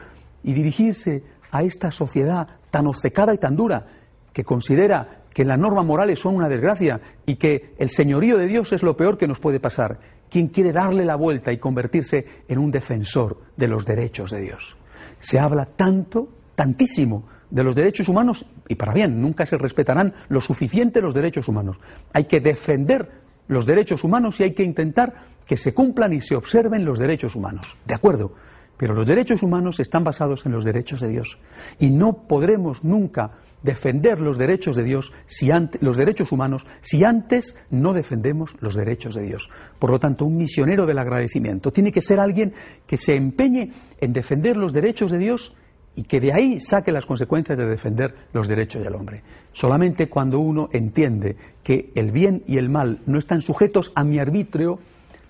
y 0.46 0.54
dirigirse 0.54 1.24
a 1.50 1.62
esta 1.62 1.90
sociedad 1.90 2.48
tan 2.70 2.87
obcecada 2.87 3.35
y 3.35 3.38
tan 3.38 3.56
dura 3.56 3.85
que 4.32 4.44
considera 4.44 5.24
que 5.35 5.44
las 5.44 5.59
normas 5.59 5.85
morales 5.85 6.20
son 6.20 6.37
una 6.37 6.48
desgracia 6.48 7.00
y 7.26 7.35
que 7.35 7.74
el 7.78 7.90
señorío 7.90 8.38
de 8.38 8.46
Dios 8.46 8.72
es 8.72 8.82
lo 8.82 8.96
peor 8.96 9.18
que 9.18 9.26
nos 9.26 9.40
puede 9.40 9.61
pasar? 9.61 9.98
¿Quién 10.30 10.48
quiere 10.48 10.72
darle 10.72 11.04
la 11.04 11.16
vuelta 11.16 11.52
y 11.52 11.59
convertirse 11.59 12.24
en 12.48 12.59
un 12.59 12.70
defensor 12.70 13.38
de 13.56 13.68
los 13.68 13.85
derechos 13.85 14.30
de 14.30 14.40
Dios? 14.40 14.76
Se 15.18 15.38
habla 15.38 15.66
tanto, 15.66 16.28
tantísimo, 16.54 17.24
de 17.50 17.64
los 17.64 17.74
derechos 17.74 18.09
humanos, 18.09 18.46
y 18.68 18.76
para 18.76 18.92
bien, 18.92 19.20
nunca 19.20 19.46
se 19.46 19.59
respetarán 19.59 20.14
lo 20.28 20.40
suficiente 20.40 21.00
los 21.00 21.14
derechos 21.14 21.48
humanos. 21.48 21.78
Hay 22.12 22.24
que 22.24 22.40
defender 22.40 23.11
los 23.48 23.66
derechos 23.66 24.04
humanos 24.04 24.38
y 24.40 24.44
hay 24.44 24.52
que 24.52 24.64
intentar 24.64 25.12
que 25.44 25.56
se 25.56 25.74
cumplan 25.74 26.12
y 26.12 26.20
se 26.20 26.37
observen 26.37 26.85
los 26.85 26.98
derechos 26.98 27.35
humanos. 27.35 27.76
De 27.85 27.94
acuerdo, 27.94 28.32
pero 28.76 28.94
los 28.94 29.06
derechos 29.06 29.42
humanos 29.42 29.80
están 29.80 30.04
basados 30.04 30.46
en 30.46 30.52
los 30.52 30.64
derechos 30.64 31.00
de 31.00 31.08
Dios. 31.08 31.38
Y 31.78 31.90
no 31.90 32.26
podremos 32.26 32.84
nunca 32.84 33.32
defender 33.62 34.20
los 34.20 34.38
derechos 34.38 34.76
de 34.76 34.84
Dios, 34.84 35.12
si 35.26 35.50
los 35.80 35.96
derechos 35.96 36.32
humanos, 36.32 36.66
si 36.80 37.04
antes 37.04 37.56
no 37.70 37.92
defendemos 37.92 38.54
los 38.60 38.74
derechos 38.74 39.14
de 39.14 39.22
Dios. 39.22 39.50
Por 39.78 39.90
lo 39.90 39.98
tanto, 39.98 40.24
un 40.24 40.36
misionero 40.36 40.86
del 40.86 40.98
agradecimiento 40.98 41.72
tiene 41.72 41.92
que 41.92 42.00
ser 42.00 42.20
alguien 42.20 42.54
que 42.86 42.96
se 42.96 43.16
empeñe 43.16 43.72
en 44.00 44.12
defender 44.12 44.56
los 44.56 44.72
derechos 44.72 45.10
de 45.10 45.18
Dios 45.18 45.54
y 45.96 46.04
que 46.04 46.20
de 46.20 46.32
ahí 46.32 46.60
saque 46.60 46.92
las 46.92 47.06
consecuencias 47.06 47.58
de 47.58 47.66
defender 47.66 48.14
los 48.32 48.46
derechos 48.46 48.84
del 48.84 48.94
hombre. 48.94 49.22
Solamente 49.52 50.08
cuando 50.08 50.38
uno 50.38 50.68
entiende 50.72 51.36
que 51.64 51.90
el 51.94 52.12
bien 52.12 52.44
y 52.46 52.58
el 52.58 52.68
mal 52.68 53.00
no 53.06 53.18
están 53.18 53.40
sujetos 53.40 53.92
a 53.94 54.04
mi 54.04 54.18
arbitrio, 54.18 54.78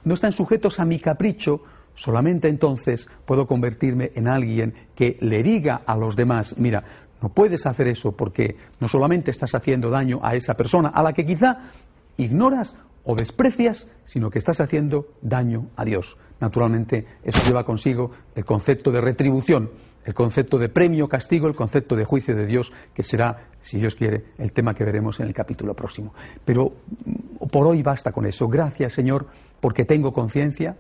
no 0.05 0.15
están 0.15 0.33
sujetos 0.33 0.81
a 0.81 0.85
mi 0.85 0.99
capricho, 0.99 1.63
solamente 1.97 2.49
entonces 2.49 3.09
puedo 3.25 3.47
convertirme 3.47 4.13
en 4.15 4.29
alguien 4.29 4.75
que 4.95 5.17
le 5.21 5.43
diga 5.43 5.83
a 5.85 5.97
los 5.97 6.15
demás, 6.15 6.57
mira, 6.59 6.85
no 7.21 7.31
puedes 7.31 7.67
hacer 7.67 7.89
eso 7.89 8.13
porque 8.13 8.57
no 8.79 8.87
solamente 8.87 9.33
estás 9.33 9.55
haciendo 9.55 9.91
daño 9.91 10.21
a 10.23 10.37
esa 10.37 10.55
persona, 10.55 10.91
a 10.91 11.03
la 11.03 11.13
que 11.13 11.27
quizá 11.27 11.73
ignoras 12.17 12.77
o 13.05 13.17
desprecias, 13.17 13.89
sino 14.05 14.31
que 14.31 14.39
estás 14.39 14.61
haciendo 14.61 15.09
daño 15.23 15.71
a 15.77 15.85
Dios. 15.85 16.17
Naturalmente, 16.39 17.07
eso 17.25 17.43
lleva 17.45 17.65
consigo 17.65 18.13
el 18.35 18.45
concepto 18.45 18.93
de 18.93 19.01
retribución 19.01 19.71
el 20.07 20.15
concepto 20.15 20.57
de 20.57 20.69
premio, 20.69 21.09
castigo, 21.09 21.49
el 21.49 21.57
concepto 21.57 21.97
de 21.97 22.05
juicio 22.05 22.35
de 22.35 22.47
Dios, 22.47 22.73
que 22.95 23.03
será, 23.03 23.49
si 23.61 23.79
Dios 23.79 23.97
quiere, 23.97 24.27
el 24.39 24.53
tema 24.53 24.73
que 24.73 24.85
veremos 24.85 25.19
en 25.19 25.27
el 25.27 25.35
capítulo 25.35 25.75
próximo. 25.75 26.15
Pero 26.45 26.73
mm, 27.05 27.47
por 27.49 27.67
hoy 27.67 27.83
basta 27.83 28.13
con 28.13 28.25
eso. 28.25 28.47
Gracias, 28.47 28.93
Señor, 28.93 29.27
porque 29.61 29.85
tengo 29.85 30.13
conciencia. 30.13 30.77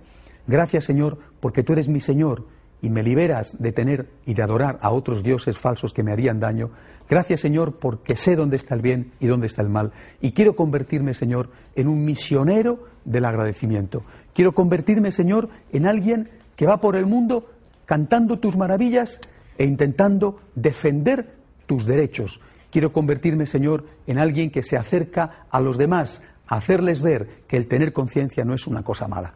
Gracias, 0.46 0.84
Señor, 0.84 1.18
porque 1.40 1.62
tú 1.62 1.72
eres 1.72 1.88
mi 1.88 2.00
Señor 2.00 2.46
y 2.82 2.90
me 2.90 3.02
liberas 3.02 3.56
de 3.58 3.72
tener 3.72 4.08
y 4.26 4.34
de 4.34 4.42
adorar 4.42 4.78
a 4.80 4.90
otros 4.90 5.22
dioses 5.22 5.58
falsos 5.58 5.92
que 5.92 6.02
me 6.02 6.12
harían 6.12 6.40
daño. 6.40 6.70
Gracias, 7.08 7.40
Señor, 7.40 7.78
porque 7.78 8.16
sé 8.16 8.36
dónde 8.36 8.56
está 8.56 8.74
el 8.74 8.82
bien 8.82 9.12
y 9.20 9.26
dónde 9.26 9.46
está 9.46 9.62
el 9.62 9.68
mal. 9.68 9.92
Y 10.20 10.32
quiero 10.32 10.56
convertirme, 10.56 11.14
Señor, 11.14 11.50
en 11.74 11.88
un 11.88 12.04
misionero 12.04 12.84
del 13.04 13.24
agradecimiento. 13.24 14.02
Quiero 14.34 14.52
convertirme, 14.52 15.12
Señor, 15.12 15.48
en 15.72 15.86
alguien 15.86 16.30
que 16.56 16.66
va 16.66 16.80
por 16.80 16.96
el 16.96 17.06
mundo 17.06 17.50
cantando 17.84 18.38
tus 18.38 18.56
maravillas 18.56 19.20
e 19.56 19.64
intentando 19.64 20.40
defender 20.54 21.34
tus 21.66 21.86
derechos. 21.86 22.40
Quiero 22.70 22.92
convertirme, 22.92 23.46
Señor, 23.46 23.84
en 24.06 24.18
alguien 24.18 24.50
que 24.50 24.62
se 24.62 24.76
acerca 24.76 25.46
a 25.50 25.60
los 25.60 25.78
demás, 25.78 26.22
a 26.48 26.56
hacerles 26.56 27.00
ver 27.00 27.44
que 27.48 27.56
el 27.56 27.68
tener 27.68 27.92
conciencia 27.92 28.44
no 28.44 28.54
es 28.54 28.66
una 28.66 28.82
cosa 28.82 29.08
mala. 29.08 29.34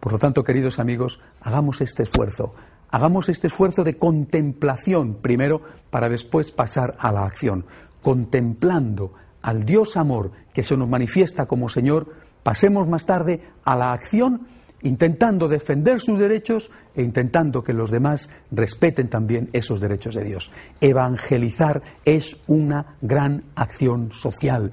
Por 0.00 0.12
lo 0.12 0.18
tanto, 0.18 0.44
queridos 0.44 0.78
amigos, 0.78 1.20
hagamos 1.40 1.80
este 1.80 2.04
esfuerzo. 2.04 2.54
Hagamos 2.90 3.28
este 3.28 3.48
esfuerzo 3.48 3.84
de 3.84 3.98
contemplación 3.98 5.16
primero 5.20 5.60
para 5.90 6.08
después 6.08 6.52
pasar 6.52 6.96
a 6.98 7.12
la 7.12 7.24
acción. 7.24 7.66
Contemplando 8.02 9.12
al 9.42 9.64
Dios 9.64 9.96
amor 9.96 10.30
que 10.54 10.62
se 10.62 10.76
nos 10.76 10.88
manifiesta 10.88 11.46
como 11.46 11.68
Señor, 11.68 12.14
pasemos 12.42 12.88
más 12.88 13.04
tarde 13.04 13.42
a 13.64 13.76
la 13.76 13.92
acción 13.92 14.46
intentando 14.82 15.48
defender 15.48 16.00
sus 16.00 16.18
derechos 16.18 16.70
e 16.94 17.02
intentando 17.02 17.64
que 17.64 17.72
los 17.72 17.90
demás 17.90 18.30
respeten 18.50 19.08
también 19.08 19.50
esos 19.52 19.80
derechos 19.80 20.14
de 20.14 20.24
Dios. 20.24 20.50
Evangelizar 20.80 21.82
es 22.04 22.36
una 22.46 22.96
gran 23.00 23.44
acción 23.56 24.12
social. 24.12 24.72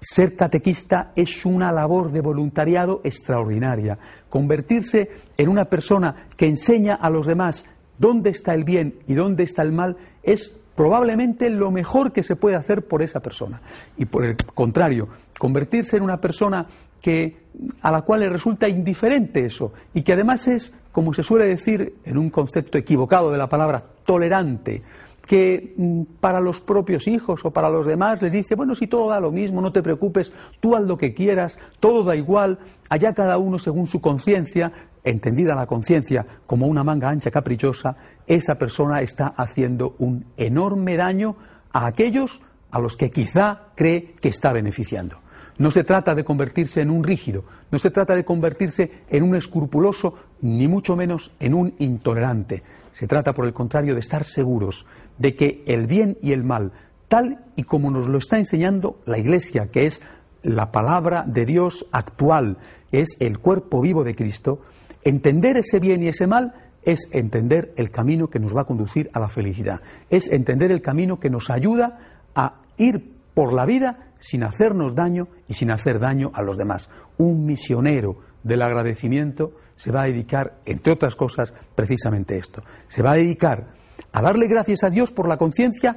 Ser 0.00 0.34
catequista 0.34 1.12
es 1.14 1.44
una 1.44 1.70
labor 1.72 2.10
de 2.10 2.22
voluntariado 2.22 3.02
extraordinaria. 3.04 3.98
Convertirse 4.30 5.10
en 5.36 5.48
una 5.48 5.66
persona 5.66 6.28
que 6.36 6.46
enseña 6.46 6.94
a 6.94 7.10
los 7.10 7.26
demás 7.26 7.66
dónde 7.98 8.30
está 8.30 8.54
el 8.54 8.64
bien 8.64 8.94
y 9.06 9.14
dónde 9.14 9.42
está 9.42 9.62
el 9.62 9.72
mal 9.72 9.96
es 10.22 10.56
probablemente 10.74 11.50
lo 11.50 11.70
mejor 11.70 12.12
que 12.12 12.22
se 12.22 12.36
puede 12.36 12.56
hacer 12.56 12.86
por 12.86 13.02
esa 13.02 13.20
persona. 13.20 13.60
Y 13.98 14.06
por 14.06 14.24
el 14.24 14.36
contrario, 14.54 15.08
convertirse 15.38 15.98
en 15.98 16.02
una 16.02 16.18
persona 16.18 16.66
que, 17.02 17.36
a 17.82 17.90
la 17.90 18.00
cual 18.02 18.20
le 18.20 18.30
resulta 18.30 18.68
indiferente 18.68 19.44
eso 19.44 19.74
y 19.92 20.02
que 20.02 20.14
además 20.14 20.48
es, 20.48 20.74
como 20.92 21.12
se 21.12 21.22
suele 21.22 21.46
decir 21.46 21.96
en 22.06 22.16
un 22.16 22.30
concepto 22.30 22.78
equivocado 22.78 23.30
de 23.30 23.36
la 23.36 23.48
palabra, 23.48 23.84
tolerante, 24.06 24.82
que 25.30 25.74
mm, 25.76 26.18
para 26.18 26.40
los 26.40 26.60
propios 26.60 27.06
hijos 27.06 27.44
o 27.44 27.52
para 27.52 27.70
los 27.70 27.86
demás 27.86 28.20
les 28.20 28.32
dice, 28.32 28.56
bueno, 28.56 28.74
si 28.74 28.88
todo 28.88 29.10
da 29.10 29.20
lo 29.20 29.30
mismo, 29.30 29.60
no 29.60 29.70
te 29.70 29.80
preocupes, 29.80 30.32
tú 30.58 30.74
haz 30.74 30.82
lo 30.82 30.98
que 30.98 31.14
quieras, 31.14 31.56
todo 31.78 32.02
da 32.02 32.16
igual, 32.16 32.58
allá 32.88 33.14
cada 33.14 33.38
uno 33.38 33.60
según 33.60 33.86
su 33.86 34.00
conciencia, 34.00 34.72
entendida 35.04 35.54
la 35.54 35.68
conciencia 35.68 36.26
como 36.48 36.66
una 36.66 36.82
manga 36.82 37.10
ancha 37.10 37.30
caprichosa, 37.30 37.94
esa 38.26 38.56
persona 38.56 39.02
está 39.02 39.28
haciendo 39.36 39.94
un 40.00 40.24
enorme 40.36 40.96
daño 40.96 41.36
a 41.70 41.86
aquellos 41.86 42.40
a 42.72 42.80
los 42.80 42.96
que 42.96 43.12
quizá 43.12 43.68
cree 43.76 44.16
que 44.20 44.30
está 44.30 44.52
beneficiando. 44.52 45.20
No 45.58 45.70
se 45.70 45.84
trata 45.84 46.16
de 46.16 46.24
convertirse 46.24 46.80
en 46.80 46.90
un 46.90 47.04
rígido, 47.04 47.44
no 47.70 47.78
se 47.78 47.92
trata 47.92 48.16
de 48.16 48.24
convertirse 48.24 49.04
en 49.08 49.22
un 49.22 49.36
escrupuloso, 49.36 50.14
ni 50.40 50.66
mucho 50.66 50.96
menos 50.96 51.30
en 51.38 51.54
un 51.54 51.74
intolerante. 51.78 52.64
Se 52.92 53.06
trata, 53.06 53.32
por 53.32 53.46
el 53.46 53.52
contrario, 53.52 53.94
de 53.94 54.00
estar 54.00 54.24
seguros 54.24 54.86
de 55.18 55.34
que 55.34 55.62
el 55.66 55.86
bien 55.86 56.16
y 56.22 56.32
el 56.32 56.44
mal, 56.44 56.72
tal 57.08 57.44
y 57.56 57.64
como 57.64 57.90
nos 57.90 58.08
lo 58.08 58.18
está 58.18 58.38
enseñando 58.38 59.00
la 59.06 59.18
Iglesia, 59.18 59.68
que 59.70 59.86
es 59.86 60.00
la 60.42 60.72
palabra 60.72 61.24
de 61.26 61.44
Dios 61.44 61.86
actual, 61.92 62.58
es 62.92 63.16
el 63.20 63.38
cuerpo 63.38 63.80
vivo 63.80 64.04
de 64.04 64.14
Cristo, 64.14 64.60
entender 65.04 65.56
ese 65.56 65.78
bien 65.78 66.02
y 66.02 66.08
ese 66.08 66.26
mal 66.26 66.54
es 66.82 67.08
entender 67.12 67.72
el 67.76 67.90
camino 67.90 68.28
que 68.28 68.38
nos 68.38 68.56
va 68.56 68.62
a 68.62 68.66
conducir 68.66 69.10
a 69.12 69.20
la 69.20 69.28
felicidad, 69.28 69.80
es 70.08 70.30
entender 70.30 70.72
el 70.72 70.80
camino 70.80 71.20
que 71.20 71.30
nos 71.30 71.50
ayuda 71.50 72.22
a 72.34 72.62
ir 72.78 73.20
por 73.34 73.52
la 73.52 73.66
vida 73.66 74.12
sin 74.18 74.42
hacernos 74.42 74.94
daño 74.94 75.28
y 75.48 75.54
sin 75.54 75.70
hacer 75.70 75.98
daño 75.98 76.30
a 76.34 76.42
los 76.42 76.56
demás. 76.56 76.88
Un 77.18 77.44
misionero 77.46 78.16
del 78.42 78.62
agradecimiento 78.62 79.52
se 79.80 79.90
va 79.90 80.02
a 80.02 80.06
dedicar, 80.08 80.58
entre 80.66 80.92
otras 80.92 81.16
cosas, 81.16 81.54
precisamente 81.74 82.36
esto. 82.36 82.62
Se 82.86 83.00
va 83.00 83.12
a 83.12 83.16
dedicar 83.16 83.68
a 84.12 84.20
darle 84.20 84.46
gracias 84.46 84.84
a 84.84 84.90
Dios 84.90 85.10
por 85.10 85.26
la 85.26 85.38
conciencia 85.38 85.96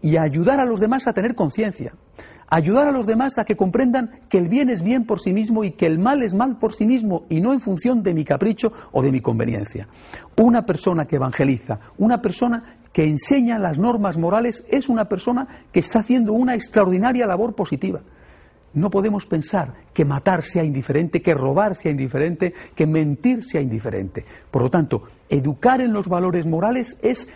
y 0.00 0.16
a 0.16 0.22
ayudar 0.22 0.60
a 0.60 0.64
los 0.64 0.78
demás 0.78 1.08
a 1.08 1.12
tener 1.12 1.34
conciencia. 1.34 1.94
Ayudar 2.46 2.86
a 2.86 2.92
los 2.92 3.06
demás 3.06 3.36
a 3.38 3.44
que 3.44 3.56
comprendan 3.56 4.20
que 4.28 4.38
el 4.38 4.48
bien 4.48 4.70
es 4.70 4.84
bien 4.84 5.04
por 5.04 5.18
sí 5.18 5.32
mismo 5.32 5.64
y 5.64 5.72
que 5.72 5.86
el 5.86 5.98
mal 5.98 6.22
es 6.22 6.32
mal 6.32 6.60
por 6.60 6.74
sí 6.74 6.86
mismo 6.86 7.24
y 7.28 7.40
no 7.40 7.52
en 7.52 7.60
función 7.60 8.04
de 8.04 8.14
mi 8.14 8.24
capricho 8.24 8.72
o 8.92 9.02
de 9.02 9.10
mi 9.10 9.20
conveniencia. 9.20 9.88
Una 10.40 10.64
persona 10.64 11.04
que 11.04 11.16
evangeliza, 11.16 11.80
una 11.98 12.22
persona 12.22 12.76
que 12.92 13.02
enseña 13.02 13.58
las 13.58 13.80
normas 13.80 14.16
morales 14.16 14.64
es 14.70 14.88
una 14.88 15.06
persona 15.06 15.64
que 15.72 15.80
está 15.80 15.98
haciendo 15.98 16.34
una 16.34 16.54
extraordinaria 16.54 17.26
labor 17.26 17.56
positiva. 17.56 18.00
No 18.74 18.90
podemos 18.90 19.24
pensar 19.24 19.74
que 19.92 20.04
matar 20.04 20.42
sea 20.42 20.64
indiferente, 20.64 21.22
que 21.22 21.34
robar 21.34 21.76
sea 21.76 21.92
indiferente, 21.92 22.52
que 22.74 22.86
mentir 22.86 23.44
sea 23.44 23.60
indiferente. 23.60 24.24
Por 24.50 24.62
lo 24.62 24.70
tanto, 24.70 25.04
educar 25.28 25.80
en 25.80 25.92
los 25.92 26.08
valores 26.08 26.44
morales 26.44 26.98
es 27.02 27.32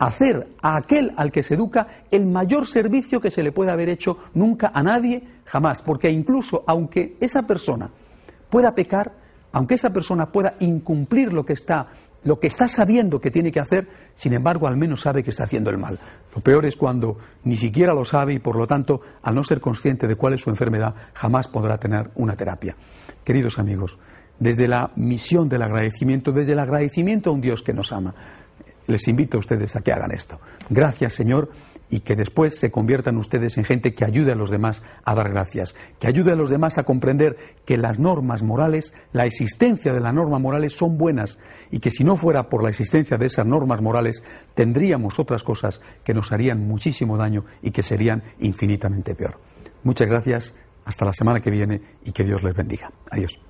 hacer 0.00 0.48
a 0.62 0.76
aquel 0.76 1.12
al 1.16 1.30
que 1.30 1.42
se 1.42 1.54
educa 1.54 1.86
el 2.10 2.26
mayor 2.26 2.66
servicio 2.66 3.20
que 3.20 3.30
se 3.30 3.42
le 3.42 3.52
puede 3.52 3.70
haber 3.70 3.88
hecho 3.88 4.18
nunca 4.34 4.72
a 4.74 4.82
nadie, 4.82 5.22
jamás. 5.44 5.82
Porque 5.82 6.10
incluso 6.10 6.64
aunque 6.66 7.16
esa 7.20 7.42
persona 7.42 7.90
pueda 8.48 8.74
pecar, 8.74 9.12
aunque 9.52 9.74
esa 9.74 9.90
persona 9.90 10.26
pueda 10.26 10.54
incumplir 10.60 11.32
lo 11.32 11.44
que 11.44 11.52
está 11.52 11.88
lo 12.24 12.38
que 12.38 12.46
está 12.46 12.68
sabiendo 12.68 13.20
que 13.20 13.30
tiene 13.30 13.50
que 13.50 13.60
hacer, 13.60 13.88
sin 14.14 14.34
embargo, 14.34 14.66
al 14.66 14.76
menos 14.76 15.00
sabe 15.00 15.22
que 15.22 15.30
está 15.30 15.44
haciendo 15.44 15.70
el 15.70 15.78
mal. 15.78 15.98
Lo 16.34 16.42
peor 16.42 16.66
es 16.66 16.76
cuando 16.76 17.16
ni 17.44 17.56
siquiera 17.56 17.94
lo 17.94 18.04
sabe 18.04 18.34
y, 18.34 18.38
por 18.38 18.56
lo 18.56 18.66
tanto, 18.66 19.00
al 19.22 19.34
no 19.34 19.42
ser 19.42 19.60
consciente 19.60 20.06
de 20.06 20.16
cuál 20.16 20.34
es 20.34 20.42
su 20.42 20.50
enfermedad, 20.50 20.94
jamás 21.14 21.48
podrá 21.48 21.78
tener 21.78 22.10
una 22.16 22.36
terapia. 22.36 22.76
Queridos 23.24 23.58
amigos, 23.58 23.98
desde 24.38 24.68
la 24.68 24.90
misión 24.96 25.48
del 25.48 25.62
agradecimiento, 25.62 26.32
desde 26.32 26.52
el 26.52 26.58
agradecimiento 26.58 27.30
a 27.30 27.32
un 27.32 27.40
Dios 27.40 27.62
que 27.62 27.72
nos 27.72 27.92
ama, 27.92 28.14
les 28.86 29.06
invito 29.08 29.36
a 29.36 29.40
ustedes 29.40 29.76
a 29.76 29.80
que 29.80 29.92
hagan 29.92 30.12
esto. 30.12 30.40
Gracias, 30.68 31.14
Señor, 31.14 31.50
y 31.90 32.00
que 32.00 32.16
después 32.16 32.58
se 32.58 32.70
conviertan 32.70 33.16
ustedes 33.18 33.58
en 33.58 33.64
gente 33.64 33.94
que 33.94 34.04
ayude 34.04 34.32
a 34.32 34.36
los 34.36 34.50
demás 34.50 34.82
a 35.04 35.14
dar 35.14 35.30
gracias, 35.30 35.74
que 35.98 36.06
ayude 36.06 36.32
a 36.32 36.36
los 36.36 36.50
demás 36.50 36.78
a 36.78 36.84
comprender 36.84 37.36
que 37.64 37.76
las 37.76 37.98
normas 37.98 38.42
morales, 38.42 38.94
la 39.12 39.26
existencia 39.26 39.92
de 39.92 40.00
las 40.00 40.14
normas 40.14 40.40
morales 40.40 40.72
son 40.74 40.96
buenas 40.96 41.38
y 41.70 41.80
que 41.80 41.90
si 41.90 42.04
no 42.04 42.16
fuera 42.16 42.48
por 42.48 42.62
la 42.62 42.70
existencia 42.70 43.18
de 43.18 43.26
esas 43.26 43.46
normas 43.46 43.82
morales, 43.82 44.22
tendríamos 44.54 45.18
otras 45.18 45.42
cosas 45.42 45.80
que 46.04 46.14
nos 46.14 46.32
harían 46.32 46.66
muchísimo 46.66 47.16
daño 47.16 47.44
y 47.62 47.72
que 47.72 47.82
serían 47.82 48.22
infinitamente 48.38 49.14
peor. 49.14 49.38
Muchas 49.82 50.08
gracias, 50.08 50.56
hasta 50.84 51.04
la 51.04 51.12
semana 51.12 51.40
que 51.40 51.50
viene 51.50 51.80
y 52.04 52.12
que 52.12 52.24
Dios 52.24 52.42
les 52.42 52.54
bendiga. 52.54 52.90
Adiós. 53.10 53.49